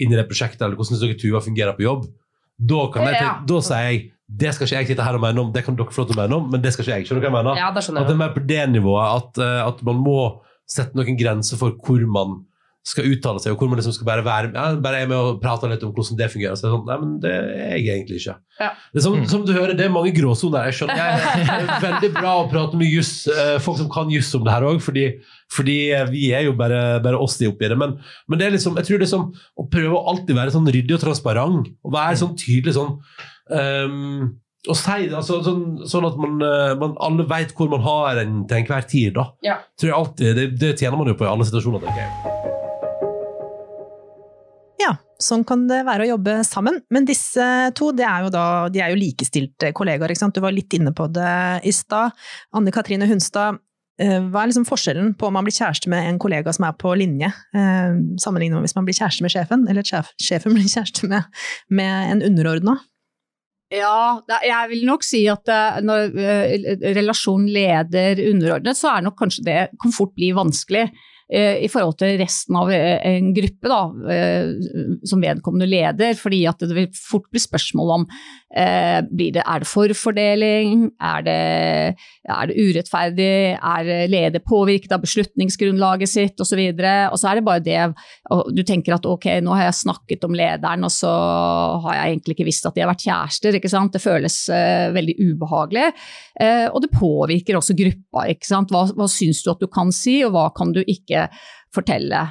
inni 0.02 0.18
det 0.18 0.26
prosjektet, 0.30 0.64
eller 0.64 0.80
hvordan 0.80 0.96
syns 0.96 1.04
dere 1.04 1.20
Tuva 1.20 1.44
fungerer 1.44 1.78
på 1.78 1.86
jobb, 1.86 2.08
da, 2.58 2.82
kan 2.94 3.06
jeg, 3.10 3.22
Ja. 3.22 3.36
da 3.48 3.62
sier 3.66 3.88
jeg 3.90 4.02
det 4.32 4.54
skal 4.56 4.68
ikke 4.68 4.78
jeg 4.80 4.88
sitte 4.94 5.04
her 5.04 5.18
og 5.18 5.24
mene 5.26 5.44
om, 5.44 5.50
det 5.52 5.66
kan 5.66 5.76
dere 5.76 5.92
få 5.92 6.04
lov 6.04 6.12
til 6.12 6.16
å 6.16 6.22
mene 6.22 6.38
om, 6.38 6.46
men 6.54 6.62
det 6.64 6.72
skal 6.72 6.86
ikke 6.86 7.00
jeg. 7.02 7.08
Skjønner 7.10 7.20
du 7.20 7.26
hva 7.26 7.32
jeg 7.32 7.36
mener? 7.36 7.58
Ja, 7.60 7.72
det, 7.76 7.84
skjønner 7.84 8.06
At 8.06 8.08
det 8.08 8.16
er 8.16 8.22
mer 8.22 8.32
på 8.36 8.44
det 8.48 8.62
nivået 8.72 9.18
at, 9.18 9.42
eh, 9.44 9.60
at 9.66 9.82
man 9.88 10.00
må 10.06 10.20
sette 10.72 10.96
noen 10.98 11.20
grenser 11.20 11.60
for 11.60 11.76
hvor 11.84 12.08
man 12.08 12.40
skal 12.82 13.06
uttale 13.06 13.38
seg, 13.38 13.54
og 13.54 13.60
hvor 13.62 13.70
man 13.70 13.78
liksom 13.78 13.94
skal 13.94 14.08
bare 14.08 14.24
være 14.26 14.48
ja, 14.56 14.64
bare 14.82 15.04
er 15.04 15.10
med 15.12 15.14
og 15.14 15.36
prate 15.44 15.68
litt 15.70 15.84
om 15.86 15.92
hvordan 15.94 16.18
det 16.18 16.30
fungerer. 16.34 16.56
Så 16.58 16.64
det 16.66 16.70
er 16.72 16.74
sånn, 16.74 16.88
nei, 16.88 16.96
men 16.98 17.12
det 17.22 17.34
er 17.36 17.76
jeg 17.78 17.92
egentlig 18.00 18.16
ikke. 18.24 18.34
Ja. 18.58 18.70
Det 18.90 18.98
er 18.98 19.06
som, 19.06 19.18
Mm. 19.20 19.28
som 19.30 19.44
du 19.46 19.52
hører, 19.54 19.76
det 19.78 19.86
er 19.86 19.94
mange 19.94 20.14
gråsoner. 20.18 20.66
Jeg 20.72 20.80
skjønner. 20.80 20.98
Jeg, 20.98 21.44
det 21.46 21.60
er 21.62 21.84
veldig 21.86 22.10
bra 22.16 22.32
å 22.40 22.48
prate 22.50 22.80
med 22.82 22.90
just, 22.90 23.28
eh, 23.30 23.60
folk 23.62 23.78
som 23.84 23.92
kan 23.94 24.10
juss 24.10 24.34
om 24.40 24.48
det 24.48 24.56
her 24.56 24.66
òg, 24.66 24.82
fordi, 24.82 25.06
fordi 25.54 25.78
eh, 25.94 26.10
vi 26.10 26.26
er 26.34 26.48
jo 26.48 26.56
bare, 26.58 26.82
bare 27.06 27.22
oss 27.22 27.38
de 27.38 27.52
oppi 27.52 27.70
det. 27.70 27.78
Men, 27.78 28.00
men 28.26 28.42
det 28.42 28.48
er 28.50 28.56
liksom, 28.58 28.74
jeg 28.82 28.90
tror 28.90 28.98
det 29.04 29.10
er 29.12 29.14
som 29.14 29.30
å 29.62 29.68
prøve 29.70 29.94
å 30.02 30.06
alltid 30.16 30.42
være 30.42 30.56
sånn 30.58 30.74
ryddig 30.74 30.98
og 30.98 31.06
transparent, 31.06 31.70
og 31.86 31.94
være 32.00 32.18
sånn 32.24 32.34
tydelig 32.42 32.74
sånn 32.82 32.96
ehm, 33.54 34.32
og 34.70 34.78
si 34.78 35.08
det, 35.08 35.16
altså, 35.18 35.40
sånn, 35.42 35.64
sånn 35.90 36.06
at 36.06 36.18
man, 36.22 36.36
eh, 36.46 36.74
man 36.78 36.94
alle 37.02 37.26
vet 37.30 37.56
hvor 37.58 37.72
man 37.72 37.82
har 37.86 38.20
en 38.22 38.44
til 38.50 38.60
enhver 38.60 38.86
tid. 38.86 39.16
da. 39.16 39.32
Ja. 39.46 39.58
Tror 39.80 39.90
jeg 39.90 39.98
alltid, 39.98 40.36
det, 40.38 40.46
det 40.62 40.76
tjener 40.78 41.00
man 41.00 41.10
jo 41.10 41.18
på 41.18 41.26
i 41.26 41.32
alle 41.32 41.48
situasjoner. 41.50 41.82
tenker 41.82 42.04
jeg. 42.04 42.38
Ja, 44.82 44.92
sånn 45.22 45.46
kan 45.50 45.66
det 45.70 45.82
være 45.88 46.06
å 46.06 46.12
jobbe 46.14 46.38
sammen. 46.46 46.78
Men 46.94 47.10
disse 47.10 47.48
to 47.78 47.90
det 47.98 48.06
er 48.06 48.28
jo 48.28 48.30
da, 48.34 48.46
de 48.74 48.84
er 48.86 48.94
jo 48.94 49.02
likestilte 49.02 49.74
kollegaer. 49.78 50.14
Ikke 50.14 50.26
sant? 50.28 50.38
Du 50.38 50.46
var 50.46 50.54
litt 50.54 50.78
inne 50.78 50.94
på 50.94 51.10
det 51.10 51.66
i 51.66 51.74
stad. 51.74 52.14
Anne 52.54 52.74
Katrine 52.74 53.10
Hunstad, 53.10 53.58
eh, 54.02 54.20
hva 54.30 54.44
er 54.44 54.54
liksom 54.54 54.70
forskjellen 54.70 55.16
på 55.18 55.30
om 55.30 55.38
man 55.38 55.50
blir 55.50 55.58
kjæreste 55.58 55.90
med 55.90 56.06
en 56.06 56.22
kollega 56.22 56.54
som 56.54 56.70
er 56.70 56.78
på 56.78 56.94
linje, 57.02 57.34
eh, 57.58 57.98
sammenlignet 58.22 58.60
med 58.60 58.70
hvis 58.70 58.78
man 58.78 58.86
blir 58.86 58.98
kjæreste 58.98 59.26
med 59.26 59.34
sjefen, 59.34 59.66
eller 59.74 59.90
sjef, 59.90 60.14
sjefen 60.22 60.54
blir 60.54 60.70
kjæreste 60.70 61.10
med, 61.10 61.44
med 61.74 62.14
en 62.14 62.26
underordna? 62.30 62.78
Ja, 63.72 64.20
jeg 64.44 64.70
vil 64.74 64.82
nok 64.88 65.06
si 65.08 65.22
at 65.32 65.48
eh, 65.48 65.80
når 65.86 66.10
relasjonen 66.12 66.98
relasjon 66.98 67.46
leder 67.48 68.20
underordnet, 68.28 68.78
så 68.78 68.98
er 68.98 69.06
nok 69.06 69.16
kanskje 69.22 69.46
det 69.48 69.60
kan 69.80 69.96
fort 69.96 70.12
bli 70.18 70.34
vanskelig. 70.36 70.90
Eh, 71.32 71.64
i 71.66 71.70
forhold 71.72 71.98
til 72.02 72.18
resten 72.22 72.58
av 72.60 72.72
eh, 72.74 73.00
en 73.14 73.32
gruppe 73.36 73.72
da, 73.72 73.82
eh, 74.14 74.52
som 75.08 75.24
vedkommende 75.24 75.70
leder, 75.70 76.16
fordi 76.20 76.44
at 76.50 76.62
det 76.64 76.76
vil 76.78 76.90
fort 76.96 77.30
bli 77.32 77.42
spørsmål 77.42 77.94
om 77.98 78.08
eh, 78.56 79.00
det, 79.10 79.32
er 79.42 79.64
det 79.64 79.70
forfordeling, 79.70 80.90
er 81.02 81.26
det, 81.28 81.40
er 82.36 82.52
det 82.52 82.58
urettferdig, 82.60 83.34
er 83.58 83.92
leder 84.12 84.44
påvirket 84.46 84.94
av 84.96 85.04
beslutningsgrunnlaget 85.06 86.12
sitt 86.12 86.44
osv. 86.44 86.62
Og, 86.62 86.86
og 87.12 87.20
så 87.22 87.32
er 87.32 87.40
det 87.40 87.48
bare 87.48 87.66
det 87.66 87.82
du 88.56 88.62
tenker 88.68 88.96
at 88.96 89.08
ok, 89.08 89.28
nå 89.44 89.54
har 89.56 89.68
jeg 89.68 89.80
snakket 89.82 90.26
om 90.28 90.36
lederen, 90.38 90.86
og 90.88 90.94
så 90.94 91.12
har 91.86 91.98
jeg 91.98 92.14
egentlig 92.14 92.38
ikke 92.38 92.48
visst 92.48 92.68
at 92.68 92.76
de 92.76 92.84
har 92.84 92.92
vært 92.92 93.06
kjærester. 93.06 93.58
ikke 93.58 93.72
sant? 93.72 93.94
Det 93.96 94.04
føles 94.04 94.38
eh, 94.54 94.88
veldig 94.96 95.16
ubehagelig. 95.20 95.88
Eh, 96.42 96.68
og 96.70 96.82
det 96.84 96.92
påvirker 96.96 97.60
også 97.60 97.76
gruppa. 97.78 98.28
ikke 98.32 98.48
sant? 98.48 98.74
Hva, 98.74 98.86
hva 98.98 99.10
syns 99.12 99.44
du 99.44 99.52
at 99.54 99.64
du 99.64 99.70
kan 99.72 99.94
si, 99.96 100.20
og 100.26 100.36
hva 100.36 100.48
kan 100.56 100.74
du 100.76 100.82
ikke 100.84 101.21
fortelle? 101.76 102.22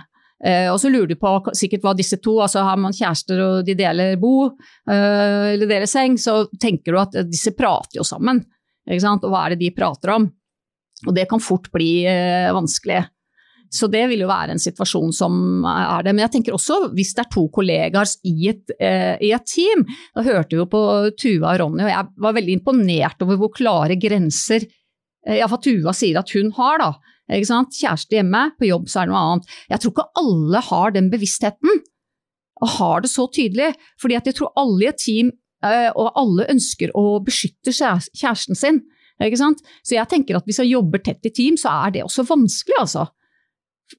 Eh, 0.40 0.70
og 0.72 0.78
så 0.80 0.88
lurer 0.88 1.10
du 1.10 1.18
på 1.20 1.34
sikkert 1.56 1.84
hva 1.84 1.92
disse 1.96 2.16
to, 2.24 2.38
altså 2.40 2.64
har 2.64 2.80
man 2.80 2.96
kjærester 2.96 3.42
og 3.44 3.68
de 3.68 3.76
deler 3.76 4.16
bo, 4.20 4.48
eh, 4.88 5.52
eller 5.52 5.68
deler 5.68 5.90
seng, 5.90 6.16
så 6.20 6.46
tenker 6.60 6.96
du 6.96 7.00
at 7.02 7.18
disse 7.28 7.52
prater 7.56 8.00
jo 8.00 8.06
sammen. 8.06 8.40
Ikke 8.88 9.04
sant? 9.04 9.24
Og 9.26 9.34
hva 9.34 9.46
er 9.46 9.54
det 9.54 9.64
de 9.66 9.74
prater 9.76 10.14
om? 10.16 10.30
Og 11.06 11.16
det 11.16 11.28
kan 11.30 11.42
fort 11.42 11.68
bli 11.72 12.02
eh, 12.08 12.50
vanskelig. 12.56 13.04
Så 13.70 13.86
det 13.86 14.02
vil 14.10 14.24
jo 14.24 14.28
være 14.30 14.56
en 14.56 14.60
situasjon 14.62 15.12
som 15.14 15.34
er 15.68 16.02
det. 16.02 16.14
Men 16.14 16.24
jeg 16.24 16.34
tenker 16.34 16.56
også 16.56 16.80
hvis 16.96 17.12
det 17.14 17.22
er 17.22 17.30
to 17.30 17.44
kollegaer 17.54 18.14
i 18.26 18.50
et, 18.50 18.74
eh, 18.82 19.14
i 19.22 19.30
et 19.36 19.46
team. 19.46 19.84
Da 20.16 20.24
hørte 20.26 20.56
vi 20.56 20.58
jo 20.58 20.66
på 20.70 20.82
Tuva 21.14 21.54
og 21.54 21.60
Ronny, 21.62 21.84
og 21.86 21.92
jeg 21.92 22.08
var 22.26 22.36
veldig 22.36 22.58
imponert 22.58 23.22
over 23.22 23.38
hvor 23.38 23.54
klare 23.54 23.98
grenser 24.00 24.66
eh, 24.66 25.38
iallfall 25.38 25.62
Tuva 25.62 25.94
sier 25.96 26.18
at 26.18 26.34
hun 26.34 26.50
har, 26.58 26.82
da. 26.82 26.90
Kjæreste 27.30 28.16
hjemme, 28.16 28.50
på 28.58 28.68
jobb 28.68 28.88
så 28.90 29.02
er 29.02 29.08
det 29.08 29.14
noe 29.14 29.24
annet. 29.26 29.52
Jeg 29.70 29.82
tror 29.82 29.94
ikke 29.94 30.22
alle 30.22 30.62
har 30.66 30.94
den 30.96 31.10
bevisstheten, 31.12 31.82
og 32.60 32.72
har 32.76 33.04
det 33.04 33.10
så 33.10 33.26
tydelig. 33.32 33.74
fordi 34.00 34.14
jeg 34.18 34.34
tror 34.34 34.52
alle 34.56 34.84
i 34.84 34.88
et 34.88 34.98
team, 34.98 35.30
eh, 35.64 35.90
og 35.94 36.12
alle 36.16 36.48
ønsker 36.50 36.90
å 36.94 37.22
beskytte 37.24 37.72
kjæresten 37.72 38.56
sin. 38.56 38.82
Så 39.20 39.94
jeg 39.94 40.08
tenker 40.08 40.36
at 40.36 40.44
hvis 40.48 40.60
jeg 40.62 40.72
jobber 40.72 40.98
tett 40.98 41.24
i 41.26 41.30
team, 41.30 41.56
så 41.56 41.68
er 41.86 41.90
det 41.90 42.04
også 42.04 42.24
vanskelig, 42.24 42.76
altså. 42.80 43.06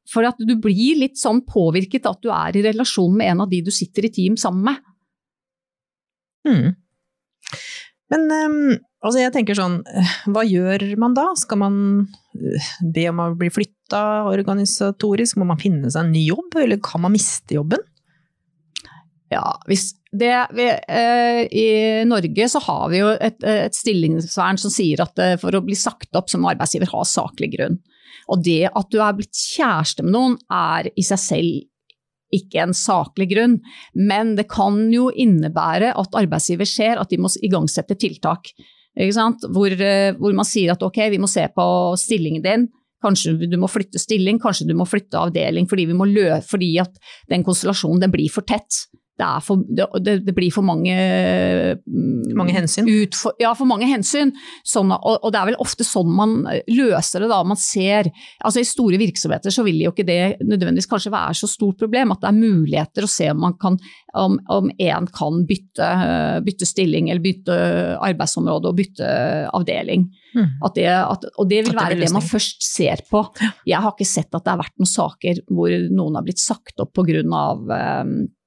For 0.09 0.23
at 0.23 0.39
du 0.39 0.55
blir 0.55 0.97
litt 0.97 1.19
sånn 1.19 1.43
påvirket 1.45 2.07
at 2.07 2.21
du 2.23 2.31
er 2.31 2.55
i 2.55 2.63
relasjon 2.63 3.13
med 3.17 3.27
en 3.27 3.41
av 3.41 3.50
de 3.51 3.61
du 3.61 3.71
sitter 3.71 4.07
i 4.07 4.13
team 4.13 4.38
sammen 4.39 4.63
med. 4.71 4.79
Mm. 6.47 6.71
Men 8.11 8.31
ehm, 8.31 8.77
altså 9.01 9.22
jeg 9.22 9.34
tenker 9.36 9.58
sånn, 9.58 9.79
eh, 9.89 10.15
hva 10.31 10.46
gjør 10.48 10.86
man 11.01 11.15
da? 11.17 11.29
Skal 11.39 11.62
man 11.62 11.77
eh, 12.38 12.72
be 12.81 13.08
om 13.12 13.24
å 13.24 13.29
bli 13.38 13.51
flytta 13.53 14.01
organisatorisk? 14.31 15.39
Må 15.41 15.50
man 15.51 15.62
finne 15.62 15.91
seg 15.91 16.05
en 16.05 16.13
ny 16.15 16.25
jobb, 16.27 16.60
eller 16.63 16.81
kan 16.84 17.03
man 17.05 17.15
miste 17.15 17.58
jobben? 17.58 17.84
Ja, 19.31 19.46
hvis 19.70 19.93
det, 20.12 20.34
vi, 20.58 20.65
eh, 20.67 21.46
I 21.48 21.67
Norge 22.03 22.50
så 22.51 22.60
har 22.65 22.89
vi 22.91 23.00
jo 23.00 23.13
et, 23.15 23.39
et 23.48 23.75
stillingsvern 23.75 24.60
som 24.60 24.74
sier 24.74 25.03
at 25.05 25.20
eh, 25.24 25.38
for 25.39 25.55
å 25.55 25.63
bli 25.63 25.77
sagt 25.79 26.12
opp 26.20 26.27
som 26.31 26.48
arbeidsgiver 26.50 26.91
ha 26.91 27.03
saklig 27.08 27.53
grunn. 27.55 27.79
Og 28.31 28.43
det 28.43 28.67
at 28.67 28.89
du 28.91 29.00
er 29.00 29.15
blitt 29.15 29.36
kjæreste 29.36 30.03
med 30.03 30.15
noen 30.17 30.36
er 30.51 30.91
i 31.00 31.05
seg 31.08 31.22
selv 31.22 31.62
ikke 32.36 32.62
en 32.63 32.75
saklig 32.75 33.29
grunn, 33.34 33.58
men 33.96 34.36
det 34.38 34.48
kan 34.51 34.86
jo 34.91 35.10
innebære 35.12 35.93
at 36.00 36.20
arbeidsgiver 36.20 36.67
ser 36.67 37.00
at 37.00 37.12
de 37.12 37.20
må 37.20 37.31
igangsette 37.43 37.98
tiltak. 38.00 38.53
Hvor, 38.95 39.71
eh, 39.71 40.12
hvor, 40.17 40.33
man 40.36 40.48
sier 40.48 40.74
at 40.74 40.83
ok, 40.83 41.00
vi 41.13 41.19
må 41.21 41.29
se 41.31 41.45
på 41.55 41.65
stillingen 42.00 42.43
din, 42.43 42.67
kanskje 43.01 43.48
du 43.50 43.57
må 43.57 43.69
flytte 43.71 44.00
stilling, 44.01 44.39
kanskje 44.41 44.67
du 44.69 44.75
må 44.77 44.86
flytte 44.86 45.17
avdeling 45.17 45.67
fordi, 45.69 45.88
lø, 45.88 46.41
fordi 46.45 46.74
den 47.31 47.43
konstellasjonen 47.43 48.03
den 48.03 48.13
blir 48.13 48.29
for 48.29 48.45
tett 48.45 48.86
det, 49.20 49.30
for, 49.46 49.62
det, 49.68 50.15
det, 50.25 50.34
blir 50.34 50.51
for 50.53 50.65
mange 50.65 50.96
mm, 50.96 52.32
Mange 52.38 52.56
hensyn? 52.56 52.88
Utfor, 52.89 53.36
ja, 53.41 53.51
for 53.58 53.70
mange 53.70 53.89
hensyn. 53.89 54.32
Sånn, 54.68 54.94
og, 54.96 55.18
og, 55.20 55.30
det 55.34 55.41
er 55.41 55.50
vel 55.51 55.60
ofte 55.62 55.86
sånn 55.86 56.10
man 56.15 56.38
løser 56.72 57.24
det, 57.24 57.30
da. 57.32 57.41
Man 57.48 57.60
ser 57.60 58.10
altså 58.39 58.63
I 58.63 58.68
store 58.68 59.00
virksomheter 59.01 59.53
så 59.53 59.65
vil 59.68 59.82
jo 59.84 59.91
ikke 59.94 60.08
det 60.08 60.22
nødvendigvis 60.41 60.89
kanskje 60.89 61.13
være 61.13 61.38
så 61.41 61.50
stort 61.51 61.82
problem. 61.82 62.15
At 62.15 62.24
det 62.24 62.32
er 62.32 62.39
muligheter 62.39 63.06
å 63.08 63.12
se 63.12 63.30
om 63.34 63.44
man 63.46 63.58
kan 63.62 63.77
om, 64.18 64.39
om 64.51 64.72
en 64.72 65.08
kan 65.12 65.46
bytte, 65.48 65.91
bytte, 66.44 66.68
stilling 66.68 67.12
eller 67.12 67.24
bytte 67.24 67.56
arbeidsområde 68.01 68.72
og 68.72 68.80
bytte 68.80 69.13
avdeling. 69.56 70.10
Mm. 70.36 70.50
At 70.68 70.75
det, 70.75 70.89
at, 70.89 71.30
og 71.36 71.48
det 71.51 71.63
vil 71.68 71.77
være 71.77 71.96
det, 71.96 72.08
det 72.08 72.13
man 72.15 72.25
først 72.25 72.63
ser 72.63 73.03
på. 73.12 73.24
Jeg 73.68 73.80
har 73.84 73.94
ikke 73.94 74.08
sett 74.08 74.32
at 74.32 74.44
det 74.44 74.56
har 74.56 74.62
vært 74.63 74.77
noen 74.80 74.91
saker 74.91 75.46
hvor 75.51 75.79
noen 75.92 76.20
har 76.20 76.27
blitt 76.27 76.44
sagt 76.44 76.79
opp 76.83 76.96
pga. 76.96 77.22
Um, 77.22 78.14
Eh, 78.14 78.41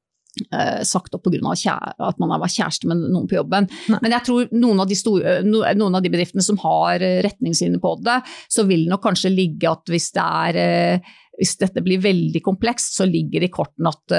sagt 0.85 1.15
opp 1.15 1.25
pga. 1.25 1.79
at 1.99 2.19
man 2.19 2.33
var 2.41 2.51
kjæreste 2.51 2.89
med 2.91 3.05
noen 3.05 3.29
på 3.31 3.39
jobben. 3.39 3.69
Nei. 3.93 4.01
Men 4.03 4.17
jeg 4.17 4.27
tror 4.27 4.55
noen 4.55 4.83
av, 4.83 4.95
store, 4.99 5.37
noen 5.47 5.95
av, 5.95 6.03
de 6.03 6.13
bedriftene 6.13 6.45
som 6.45 6.59
har 6.65 7.03
eh, 7.03 7.21
retningslinjer 7.25 7.83
på 7.83 7.95
det, 8.05 8.21
så 8.51 8.67
vil 8.69 8.87
det 8.87 8.95
nok 8.95 9.05
kanskje 9.05 9.33
ligge 9.35 9.71
at 9.71 9.93
hvis 9.93 10.11
det 10.17 10.25
er 10.25 10.61
eh, 10.65 11.15
hvis 11.39 11.57
dette 11.59 11.83
blir 11.83 12.03
veldig 12.03 12.41
komplekst, 12.45 12.95
så 12.99 13.07
ligger 13.09 13.43
det 13.43 13.49
i 13.51 13.55
kortene 13.55 13.91
at 13.91 14.15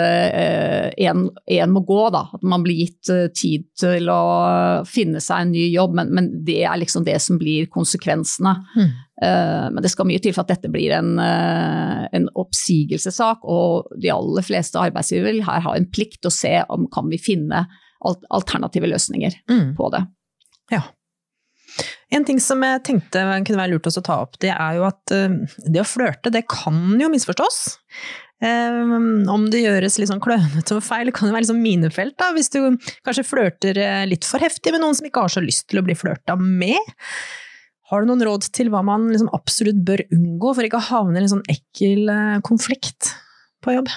én 0.99 1.21
uh, 1.29 1.67
må 1.71 1.83
gå. 1.87 2.01
Da. 2.13 2.25
At 2.35 2.43
man 2.43 2.65
blir 2.65 2.81
gitt 2.81 3.11
uh, 3.11 3.27
tid 3.35 3.67
til 3.79 4.09
å 4.11 4.83
finne 4.89 5.21
seg 5.23 5.45
en 5.45 5.53
ny 5.55 5.65
jobb, 5.71 5.95
men, 5.95 6.11
men 6.15 6.29
det 6.47 6.61
er 6.67 6.79
liksom 6.81 7.05
det 7.07 7.17
som 7.23 7.39
blir 7.41 7.69
konsekvensene. 7.71 8.55
Mm. 8.75 8.91
Uh, 9.23 9.67
men 9.71 9.79
det 9.85 9.93
skal 9.93 10.09
mye 10.09 10.23
til 10.23 10.35
for 10.35 10.43
at 10.43 10.51
dette 10.55 10.71
blir 10.73 10.91
en, 10.97 11.15
en 11.21 12.27
oppsigelsessak, 12.35 13.47
og 13.47 13.95
de 14.01 14.11
aller 14.11 14.45
fleste 14.45 14.81
arbeidsgivere 14.81 15.31
vil 15.31 15.47
her 15.47 15.63
ha 15.65 15.77
en 15.77 15.87
plikt 15.87 16.21
til 16.21 16.33
å 16.33 16.35
se 16.35 16.55
om 16.75 16.89
kan 16.91 17.07
vi 17.11 17.21
finne 17.21 17.65
alternative 18.05 18.91
løsninger 18.91 19.39
mm. 19.49 19.67
på 19.79 19.89
det. 19.95 20.03
Ja. 20.73 20.83
En 22.13 22.25
ting 22.25 22.37
som 22.43 22.61
jeg 22.61 22.83
tenkte 22.85 23.23
kunne 23.47 23.59
være 23.59 23.73
lurt 23.73 23.89
å 23.89 24.03
ta 24.05 24.19
opp, 24.25 24.37
det 24.43 24.51
er 24.53 24.77
jo 24.77 24.85
at 24.87 25.13
eh, 25.15 25.39
det 25.65 25.81
å 25.81 25.87
flørte, 25.87 26.33
det 26.33 26.45
kan 26.51 26.99
jo 27.01 27.09
misforstås. 27.11 27.59
Um, 28.43 29.23
om 29.31 29.45
det 29.49 29.61
gjøres 29.63 29.95
litt 29.97 30.09
sånn 30.11 30.21
klønete 30.21 30.75
og 30.75 30.83
feil, 30.83 31.09
kan 31.15 31.29
det 31.29 31.33
være 31.33 31.45
liksom 31.47 31.63
minefelt. 31.63 32.17
da, 32.19 32.29
Hvis 32.35 32.51
du 32.53 32.59
kanskje 33.05 33.25
flørter 33.25 33.79
eh, 33.81 34.03
litt 34.09 34.27
for 34.27 34.43
heftig 34.43 34.75
med 34.75 34.83
noen 34.83 34.97
som 34.97 35.07
ikke 35.07 35.25
har 35.25 35.33
så 35.33 35.43
lyst 35.43 35.69
til 35.71 35.81
å 35.81 35.85
bli 35.87 35.97
flørta 35.97 36.37
med. 36.39 36.93
Har 37.89 38.01
du 38.01 38.09
noen 38.09 38.25
råd 38.27 38.49
til 38.53 38.69
hva 38.73 38.81
man 38.85 39.07
liksom 39.11 39.31
absolutt 39.33 39.81
bør 39.87 40.03
unngå 40.13 40.55
for 40.57 40.67
ikke 40.67 40.81
å 40.81 40.89
havne 40.89 41.21
i 41.21 41.25
en 41.25 41.33
sånn 41.35 41.47
ekkel 41.53 42.09
konflikt 42.45 43.11
på 43.65 43.75
jobb? 43.77 43.91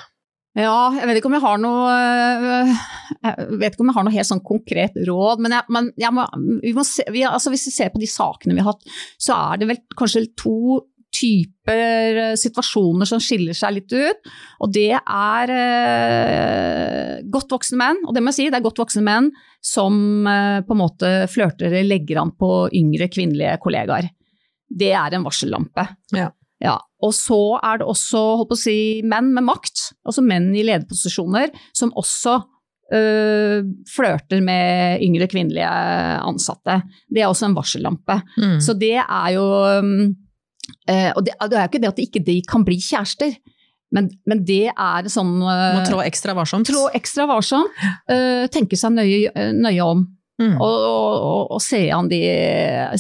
Ja, 0.57 0.91
jeg 0.97 1.07
vet 1.07 1.19
ikke 1.21 1.29
om 1.29 1.37
jeg 1.37 1.45
har 1.45 1.59
noe 1.61 1.91
øh, 1.93 2.71
jeg 3.19 3.59
vet 3.61 3.75
ikke 3.75 3.85
om 3.85 3.91
jeg 3.91 3.97
har 3.99 4.07
noe 4.07 4.15
helt 4.15 4.29
sånn 4.31 4.45
konkret 4.47 4.97
råd, 5.07 5.43
men, 5.45 5.55
jeg, 5.55 5.75
men 5.75 5.91
jeg 6.01 6.15
må, 6.17 6.25
vi 6.65 6.73
må 6.75 6.85
se, 6.89 7.05
vi, 7.15 7.23
altså 7.29 7.53
hvis 7.53 7.69
vi 7.69 7.75
ser 7.75 7.93
på 7.95 8.01
de 8.03 8.09
sakene 8.11 8.57
vi 8.57 8.65
har 8.65 8.73
hatt, 8.73 8.89
så 9.21 9.37
er 9.37 9.61
det 9.61 9.69
vel 9.71 9.83
kanskje 9.99 10.25
to 10.41 10.81
typer 11.15 12.21
øh, 12.23 12.35
situasjoner 12.39 13.09
som 13.09 13.21
skiller 13.23 13.57
seg 13.57 13.79
litt 13.79 13.95
ut. 13.95 14.33
Og 14.65 14.73
det 14.75 14.93
er 14.99 15.53
eh, 15.55 17.15
godt 17.33 17.55
voksne 17.57 17.81
menn, 17.81 18.03
og 18.07 18.15
det 18.15 18.23
må 18.23 18.33
jeg 18.33 18.39
si, 18.39 18.49
det 18.53 18.61
er 18.61 18.67
godt 18.67 18.83
voksne 18.83 19.05
menn 19.07 19.31
som 19.65 20.29
eh, 20.29 20.61
på 20.67 20.77
en 20.77 20.83
måte 20.83 21.13
flørter 21.33 21.71
eller 21.71 21.89
legger 21.89 22.23
an 22.23 22.35
på 22.39 22.53
yngre 22.77 23.11
kvinnelige 23.13 23.57
kollegaer. 23.63 24.11
Det 24.69 24.93
er 24.93 25.17
en 25.17 25.25
varsellampe. 25.25 25.87
Ja. 26.17 26.29
Ja, 26.63 26.77
og 27.05 27.13
så 27.15 27.41
er 27.63 27.81
det 27.81 27.87
også 27.87 28.21
holdt 28.41 28.51
på 28.51 28.57
å 28.59 28.61
si, 28.61 28.79
menn 29.07 29.31
med 29.35 29.47
makt, 29.47 29.93
altså 30.07 30.25
menn 30.27 30.51
i 30.57 30.65
lederposisjoner, 30.67 31.53
som 31.77 31.93
også 31.99 32.35
øh, 32.99 33.69
flørter 33.93 34.43
med 34.45 35.05
yngre 35.07 35.29
kvinnelige 35.31 35.69
ansatte. 36.27 36.81
Det 37.07 37.23
er 37.23 37.31
også 37.31 37.47
en 37.49 37.59
varsellampe. 37.59 38.19
Mm. 38.41 38.57
Så 38.65 38.75
det 38.79 38.97
er 38.99 39.29
jo 39.37 39.45
øh, 39.69 40.09
Og 41.15 41.23
det, 41.23 41.37
det, 41.39 41.55
er 41.55 41.63
jo 41.63 41.69
ikke 41.71 41.85
det 41.85 41.93
at 41.93 42.03
ikke 42.03 42.25
de 42.27 42.41
kan 42.49 42.67
bli 42.67 42.81
kjærester. 42.83 43.39
Men, 43.95 44.11
men 44.29 44.43
det 44.45 44.67
er 44.69 45.07
sånn 45.09 45.39
uh, 45.41 45.79
Må 45.79 45.87
trå 45.87 46.03
ekstra 46.05 46.35
varsomt. 46.37 46.69
Trå 46.69 46.91
ekstra 46.97 47.25
varsomt. 47.31 47.73
Uh, 48.11 48.45
tenke 48.53 48.77
seg 48.77 48.93
nøye, 48.99 49.31
nøye 49.57 49.87
om. 49.87 50.03
Mm. 50.39 50.55
Og, 50.63 50.75
og, 50.89 51.55
og, 51.57 51.63
se, 51.63 51.81
an 51.95 52.11
de, 52.11 52.21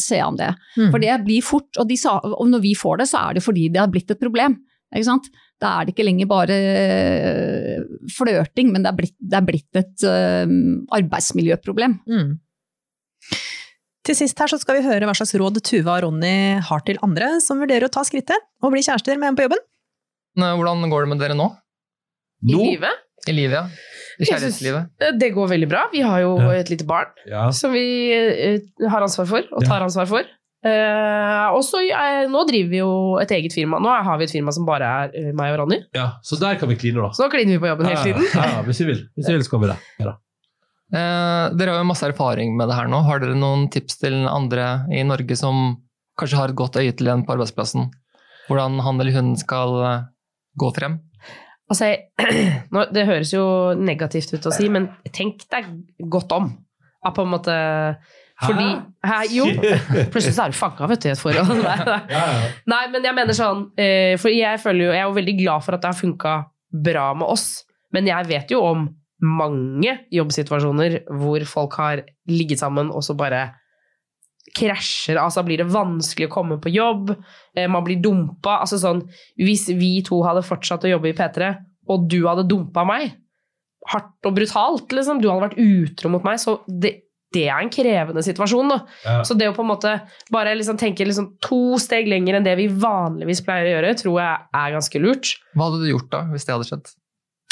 se 0.01 0.19
an 0.23 0.39
det. 0.39 0.51
Mm. 0.75 0.89
For 0.91 1.03
det 1.03 1.19
blir 1.27 1.45
fort, 1.47 1.71
og, 1.79 1.93
sa, 2.01 2.17
og, 2.19 2.47
når 2.51 2.65
vi 2.65 2.75
får 2.79 3.03
det, 3.03 3.11
så 3.13 3.21
er 3.23 3.39
det 3.39 3.45
fordi 3.45 3.69
det 3.75 3.83
har 3.83 3.93
blitt 3.93 4.11
et 4.15 4.23
problem. 4.23 4.59
Da 4.89 5.71
er 5.71 5.87
det 5.87 5.93
ikke 5.93 6.07
lenger 6.07 6.29
bare 6.31 6.57
uh, 6.57 7.87
flørting, 8.15 8.73
men 8.73 8.85
det 8.85 8.91
er 8.93 8.99
blitt, 8.99 9.17
det 9.19 9.39
er 9.39 9.47
blitt 9.47 9.81
et 9.81 10.05
um, 10.49 10.85
arbeidsmiljøproblem. 10.97 11.99
Mm. 12.09 12.37
Til 14.09 14.17
sist 14.17 14.39
her 14.41 14.49
så 14.49 14.57
skal 14.57 14.79
vi 14.79 14.87
høre 14.87 15.05
hva 15.05 15.15
slags 15.19 15.35
råd 15.37 15.61
Tuva 15.61 15.99
og 15.99 16.07
Ronny 16.07 16.63
har 16.65 16.85
til 16.87 17.01
andre 17.05 17.35
som 17.45 17.61
vurderer 17.61 17.91
å 17.91 17.93
ta 17.93 18.07
skrittet 18.09 18.47
og 18.65 18.73
bli 18.73 18.81
kjærester 18.87 19.19
med 19.21 19.33
en 19.33 19.39
på 19.39 19.45
jobben. 19.45 19.61
Hvordan 20.39 20.89
går 20.89 21.05
det 21.05 21.11
med 21.13 21.21
dere 21.21 21.37
nå? 21.37 21.51
I 22.49 22.55
livet? 22.55 23.05
I 23.29 23.37
livet, 23.37 23.61
ja. 23.61 23.95
I 24.19 24.27
kjærlighetslivet? 24.27 24.89
Synes, 24.99 25.19
det 25.21 25.29
går 25.37 25.51
veldig 25.53 25.69
bra. 25.71 25.85
Vi 25.93 26.01
har 26.03 26.25
jo 26.25 26.33
ja. 26.43 26.57
et 26.59 26.71
lite 26.73 26.87
barn 26.89 27.13
ja. 27.29 27.45
som 27.55 27.71
vi 27.71 27.85
uh, 28.11 28.89
har 28.91 29.05
ansvar 29.07 29.29
for, 29.31 29.47
og 29.55 29.67
tar 29.69 29.85
ansvar 29.85 30.09
for. 30.11 30.27
Uh, 30.67 31.55
og 31.55 31.61
så 31.63 31.85
uh, 31.87 32.25
nå 32.27 32.41
driver 32.49 32.73
vi 32.73 32.81
jo 32.81 32.91
et 33.23 33.31
eget 33.37 33.55
firma. 33.55 33.79
Nå 33.79 33.93
har 33.93 34.19
vi 34.19 34.27
et 34.27 34.35
firma 34.35 34.51
som 34.55 34.67
bare 34.67 34.89
er 35.05 35.29
meg 35.39 35.53
og 35.55 35.61
Ronny. 35.63 35.79
Ja, 35.95 36.09
så 36.27 36.41
der 36.41 36.59
kan 36.59 36.73
vi 36.73 36.79
kline, 36.81 36.99
da. 36.99 37.13
Så 37.15 37.29
nå 37.29 37.31
kliner 37.31 37.55
vi 37.55 37.63
på 37.63 37.71
jobben 37.71 37.87
hele 37.93 38.03
tiden. 38.03 38.27
Ja, 38.35 38.49
ja, 38.57 38.65
hvis 38.67 38.83
vi 38.83 38.89
vil. 38.91 39.05
Hvis 39.15 39.31
vi 39.31 39.37
vil, 39.37 39.47
så 39.47 39.55
kan 39.55 39.63
vi 39.63 39.71
det. 39.71 39.79
Ja, 40.01 40.11
da. 40.11 40.17
Dere 40.89 41.77
har 41.77 41.83
jo 41.83 41.87
masse 41.87 42.09
erfaring 42.09 42.57
med 42.59 42.73
det 42.73 42.79
her 42.81 42.91
nå. 42.91 43.05
Har 43.07 43.23
dere 43.23 43.39
noen 43.39 43.69
tips 43.71 44.01
til 44.03 44.23
andre 44.27 44.89
i 44.91 45.05
Norge 45.07 45.37
som 45.39 45.77
kanskje 46.19 46.41
har 46.41 46.51
et 46.51 46.59
godt 46.59 46.81
øye 46.81 46.95
til 46.97 47.13
en 47.13 47.23
på 47.29 47.37
arbeidsplassen? 47.37 47.91
Hvordan 48.49 48.81
han 48.83 48.99
eller 48.99 49.15
hun 49.21 49.35
skal 49.39 49.77
gå 50.59 50.75
frem? 50.75 50.99
Altså, 51.69 51.91
jeg- 51.91 52.63
det 52.97 53.07
høres 53.07 53.33
jo 53.35 53.45
negativt 53.77 54.33
ut 54.35 54.47
å 54.49 54.53
si, 54.55 54.69
men 54.73 54.89
tenk 55.13 55.45
deg 55.53 55.69
godt 56.09 56.33
om. 56.33 56.49
Ja, 57.05 57.13
på 57.15 57.23
en 57.23 57.31
måte 57.31 57.55
Fordi 58.43 58.65
Hæ? 59.07 59.19
Jo. 59.31 59.45
Plutselig 60.13 60.35
så 60.35 60.45
er 60.49 60.51
du 60.53 60.57
fanga, 60.59 60.89
i 60.91 61.11
et 61.13 61.21
forhold. 61.21 61.53
Nei. 61.63 62.49
Nei, 62.67 62.81
men 62.93 63.05
jeg 63.07 63.15
mener 63.15 63.37
sånn 63.39 63.65
eh, 63.79 64.17
For 64.19 64.31
jeg 64.35 64.59
føler 64.63 64.85
jo 64.89 64.91
Jeg 64.97 65.01
er 65.03 65.07
jo 65.07 65.15
veldig 65.19 65.35
glad 65.39 65.63
for 65.67 65.77
at 65.77 65.83
det 65.85 65.93
har 65.93 65.99
funka 65.99 66.33
bra 66.89 67.07
med 67.17 67.31
oss, 67.33 67.47
men 67.97 68.07
jeg 68.11 68.27
vet 68.29 68.51
jo 68.53 68.59
om 68.67 68.83
mange 69.25 69.95
jobbsituasjoner 70.13 70.99
hvor 71.19 71.43
folk 71.49 71.79
har 71.81 72.03
ligget 72.29 72.61
sammen 72.61 72.91
og 72.95 73.03
så 73.07 73.17
bare 73.19 73.41
krasjer, 74.59 75.21
altså 75.21 75.45
blir 75.47 75.63
det 75.63 75.71
vanskelig 75.71 76.29
å 76.29 76.35
komme 76.35 76.59
på 76.63 76.73
jobb, 76.75 77.15
eh, 77.55 77.69
man 77.71 77.87
blir 77.87 78.01
dumpa, 78.03 78.59
altså 78.65 78.81
sånn 78.83 79.05
Hvis 79.39 79.69
vi 79.79 79.99
to 80.07 80.21
hadde 80.27 80.47
fortsatt 80.47 80.87
å 80.87 80.93
jobbe 80.93 81.13
i 81.13 81.17
P3, 81.17 81.55
og 81.89 82.09
du 82.11 82.21
hadde 82.27 82.49
dumpa 82.51 82.85
meg, 82.89 83.15
hardt 83.89 84.29
og 84.29 84.35
brutalt, 84.37 84.91
liksom, 84.93 85.23
du 85.23 85.31
hadde 85.31 85.47
vært 85.49 85.61
utro 85.63 86.11
mot 86.13 86.27
meg, 86.27 86.41
så 86.43 86.59
det, 86.69 86.93
det 87.35 87.47
er 87.49 87.63
en 87.63 87.73
krevende 87.73 88.23
situasjon, 88.25 88.73
da. 88.73 88.79
Ja. 89.05 89.19
Så 89.27 89.37
det 89.39 89.49
å 89.51 89.57
på 89.57 89.65
en 89.65 89.71
måte 89.71 89.95
bare 90.35 90.55
liksom 90.59 90.79
tenke 90.81 91.07
liksom 91.07 91.35
to 91.45 91.79
steg 91.81 92.09
lenger 92.11 92.39
enn 92.39 92.47
det 92.47 92.57
vi 92.61 92.69
vanligvis 92.69 93.45
pleier 93.47 93.71
å 93.71 93.75
gjøre, 93.77 93.99
tror 94.03 94.23
jeg 94.23 94.49
er 94.63 94.75
ganske 94.77 95.03
lurt. 95.03 95.35
Hva 95.55 95.69
hadde 95.69 95.85
du 95.85 95.93
gjort 95.93 96.11
da, 96.13 96.25
hvis 96.33 96.49
det 96.49 96.57
hadde 96.57 96.69
skjedd? 96.69 96.97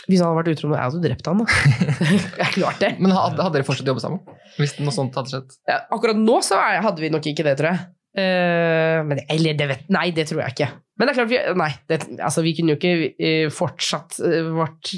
Hvis 0.06 0.20
han 0.22 0.30
hadde 0.30 0.38
vært 0.38 0.52
utro 0.54 0.68
med 0.70 0.76
meg, 0.76 0.84
hadde 0.84 1.02
drept 1.02 1.28
han, 1.30 1.40
da. 1.42 1.46
det 2.36 2.44
er 2.44 2.52
klart 2.54 2.82
det. 2.82 2.92
Men 3.02 3.14
hadde, 3.16 3.42
hadde 3.42 3.56
dere 3.56 3.66
fortsatt 3.66 3.88
jobbet 3.90 4.04
sammen? 4.04 4.36
Hvis 4.54 4.76
noe 4.78 4.94
sånt 4.94 5.16
hadde 5.18 5.32
skjedd? 5.32 5.56
Ja, 5.66 5.80
akkurat 5.96 6.20
nå 6.20 6.36
så 6.46 6.60
er, 6.62 6.78
hadde 6.84 7.02
vi 7.02 7.10
nok 7.10 7.26
ikke 7.32 7.46
det, 7.46 7.56
tror 7.58 7.72
jeg. 7.72 7.86
Uh, 8.16 9.02
men 9.08 9.20
eller 9.24 9.58
det 9.58 9.66
vet, 9.72 9.88
nei, 9.92 10.06
det 10.16 10.28
tror 10.30 10.44
jeg 10.44 10.54
ikke. 10.54 10.70
Men 10.96 11.08
det 11.08 11.12
er 11.12 11.18
klart, 11.18 11.32
vi, 11.32 11.40
nei, 11.58 11.70
det, 11.90 11.98
altså, 12.20 12.44
vi 12.46 12.54
kunne 12.56 12.76
jo 12.76 12.78
ikke 12.78 12.94
uh, 13.18 13.48
fortsatt 13.52 14.20
uh, 14.22 14.52
vårt 14.56 14.94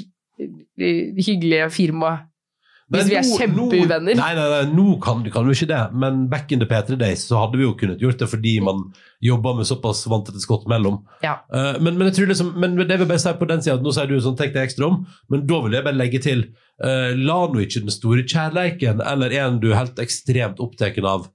hyggelige 0.79 1.65
firma 1.75 2.13
hvis 2.89 3.09
vi 3.09 3.17
er 3.19 3.27
kjempeuvenner. 3.27 4.17
Nei, 4.17 4.29
nei, 4.37 4.45
nei, 4.49 4.61
nå 4.73 4.95
kan, 5.03 5.21
kan 5.29 5.45
du 5.45 5.53
ikke 5.53 5.67
det. 5.69 5.81
Men 5.93 6.23
back 6.31 6.51
in 6.55 6.61
the 6.61 6.67
P3 6.69 6.97
days 6.99 7.27
så 7.29 7.43
hadde 7.43 7.59
vi 7.59 7.65
jo 7.67 7.75
kunnet 7.77 8.01
gjort 8.01 8.21
det 8.21 8.29
fordi 8.31 8.55
man 8.65 8.87
jobba 9.21 9.53
med 9.59 9.67
såpass 9.69 10.05
vanntette 10.09 10.41
skott 10.41 10.65
mellom. 10.71 11.01
Ja. 11.25 11.37
Uh, 11.53 11.77
men, 11.77 11.99
men 11.99 12.09
jeg 12.09 12.17
tror 12.17 12.31
liksom, 12.31 12.53
men 12.57 12.77
det 12.79 12.97
vil 12.97 13.09
bare 13.09 13.21
si 13.21 13.33
på 13.37 13.49
den 13.49 13.61
siden, 13.65 13.83
Nå 13.85 13.93
sier 13.95 14.09
du 14.09 14.17
sånn, 14.23 14.37
tenk 14.39 14.55
deg 14.55 14.69
ekstra 14.69 14.89
om, 14.89 15.03
men 15.29 15.45
da 15.49 15.59
vil 15.65 15.77
jeg 15.77 15.85
bare 15.85 15.99
legge 15.99 16.23
til 16.23 16.45
uh, 16.81 17.11
La 17.19 17.41
nå 17.51 17.65
ikke 17.65 17.83
den 17.85 17.93
store 17.93 18.25
kjærleiken 18.25 19.03
eller 19.05 19.35
en 19.43 19.59
du 19.61 19.69
er 19.71 19.83
helt 19.83 20.01
ekstremt 20.01 20.61
opptatt 20.63 20.97
av, 21.03 21.27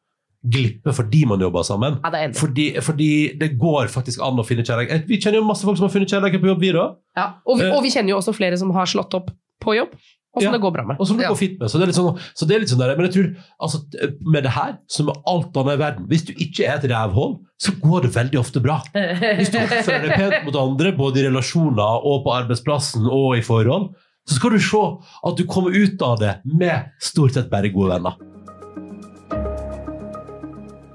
glippe 0.45 0.93
fordi 0.93 1.23
man 1.29 1.41
jobber 1.41 1.65
sammen. 1.65 2.01
Ja, 2.03 2.11
det 2.13 2.21
er. 2.21 2.35
Fordi, 2.37 2.67
fordi 2.85 3.11
det 3.41 3.55
går 3.61 3.89
faktisk 3.93 4.21
an 4.25 4.41
å 4.41 4.45
finne 4.47 4.65
kjærlighet. 4.67 4.93
Eh, 4.93 5.07
Vi 5.09 5.21
kjenner 5.23 5.41
jo 5.41 5.47
masse 5.49 5.65
folk 5.65 5.79
som 5.81 5.87
har 5.87 5.95
funnet 5.95 6.13
kjærlighet 6.13 6.43
på 6.43 6.51
jobb, 6.51 6.61
vi 6.61 6.75
da. 6.77 6.89
Ja. 7.17 7.29
Og, 7.47 7.61
vi, 7.61 7.71
og 7.71 7.81
vi 7.87 7.93
kjenner 7.95 8.13
jo 8.13 8.19
også 8.21 8.35
flere 8.37 8.59
som 8.61 8.75
har 8.77 8.91
slått 8.91 9.17
opp 9.17 9.33
på 9.65 9.77
jobb, 9.79 9.95
og 10.35 10.43
som 10.43 10.47
Ja. 10.49 10.53
det 10.57 10.61
går 10.65 10.73
bra 10.75 10.85
med. 10.85 10.97
Og 10.99 11.07
som 11.07 11.17
det 11.17 11.25
Ja. 11.25 11.31
går 11.31 11.39
fint 11.39 11.59
med. 11.61 11.71
Så 11.71 11.79
det 11.79 11.83
er 11.83 11.87
litt 11.93 11.97
sånn, 11.97 12.19
så 12.35 12.47
det 12.49 12.57
er 12.57 12.61
litt 12.61 12.69
sånn 12.73 12.79
der, 12.83 12.97
men 12.97 13.07
jeg 13.07 13.15
tror 13.15 13.37
altså, 13.63 13.79
med 14.21 14.43
det 14.43 14.51
her, 14.53 14.79
som 14.89 15.07
med 15.07 15.17
alt 15.27 15.57
annet 15.57 15.75
i 15.75 15.83
verden, 15.85 16.07
hvis 16.11 16.25
du 16.27 16.33
ikke 16.35 16.67
er 16.67 16.77
et 16.81 16.91
rævhold, 16.91 17.39
så 17.63 17.71
går 17.81 18.03
det 18.03 18.11
veldig 18.15 18.39
ofte 18.41 18.61
bra. 18.63 18.81
Hvis 18.95 19.51
du 19.55 19.59
oppfører 19.59 20.09
deg 20.09 20.17
pent 20.19 20.45
mot 20.45 20.57
andre, 20.57 20.93
både 20.97 21.23
i 21.23 21.29
relasjoner 21.29 22.03
og 22.05 22.25
på 22.27 22.35
arbeidsplassen 22.35 23.07
og 23.07 23.37
i 23.39 23.41
forhold, 23.47 23.95
så 24.27 24.35
skal 24.39 24.51
du 24.51 24.59
se 24.59 24.83
at 25.29 25.37
du 25.37 25.45
kommer 25.45 25.71
ut 25.71 26.01
av 26.03 26.19
det 26.19 26.41
med 26.45 26.91
stort 26.99 27.33
sett 27.37 27.51
bare 27.51 27.69
gode 27.73 27.93
venner. 27.95 28.15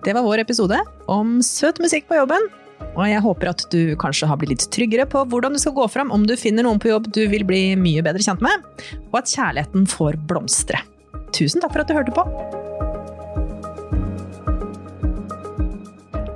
Det 0.04 0.14
var 0.16 0.24
vår 0.24 0.40
episode 0.46 0.80
om 1.12 1.40
søt 1.44 1.80
musikk 1.84 2.08
på 2.10 2.16
jobben. 2.18 2.48
Og 2.98 3.04
jeg 3.06 3.22
håper 3.24 3.52
at 3.52 3.66
du 3.72 3.96
kanskje 4.02 4.28
har 4.30 4.40
blitt 4.40 4.54
litt 4.56 4.66
tryggere 4.74 5.06
på 5.10 5.22
hvordan 5.30 5.56
du 5.56 5.62
skal 5.62 5.76
gå 5.78 5.86
fram 5.92 6.14
om 6.16 6.26
du 6.28 6.36
finner 6.40 6.66
noen 6.66 6.82
på 6.82 6.92
jobb 6.92 7.10
du 7.16 7.22
vil 7.32 7.46
bli 7.48 7.76
mye 7.80 8.04
bedre 8.06 8.24
kjent 8.26 8.42
med, 8.44 8.66
og 9.12 9.20
at 9.22 9.30
kjærligheten 9.30 9.86
får 9.90 10.18
blomstre. 10.30 10.82
Tusen 11.36 11.62
takk 11.62 11.76
for 11.76 11.84
at 11.84 11.92
du 11.92 11.96
hørte 11.98 12.16
på. 12.16 12.26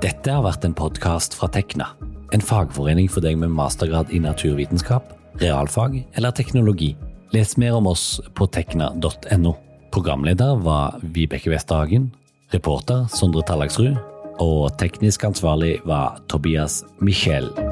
Dette 0.04 0.30
har 0.30 0.44
vært 0.44 0.64
en 0.68 0.76
podkast 0.76 1.36
fra 1.36 1.48
Tekna, 1.52 1.90
en 2.36 2.44
fagforening 2.44 3.08
for 3.12 3.24
deg 3.24 3.38
med 3.40 3.52
mastergrad 3.56 4.12
i 4.14 4.20
naturvitenskap, 4.22 5.14
realfag 5.42 6.02
eller 6.14 6.34
teknologi. 6.36 6.94
Les 7.34 7.56
mer 7.58 7.74
om 7.80 7.88
oss 7.90 8.20
på 8.36 8.46
tekna.no. 8.52 9.56
Programleder 9.94 10.60
var 10.62 11.00
Vibeke 11.02 11.50
Westerhagen. 11.50 12.12
reporter 12.54 13.06
Sondre 13.10 13.42
Tallagsrud, 13.42 13.96
og 14.42 14.78
teknisk 14.78 15.24
ansvarlig 15.24 15.78
var 15.84 16.20
Tobias 16.28 16.82
Michel. 17.00 17.63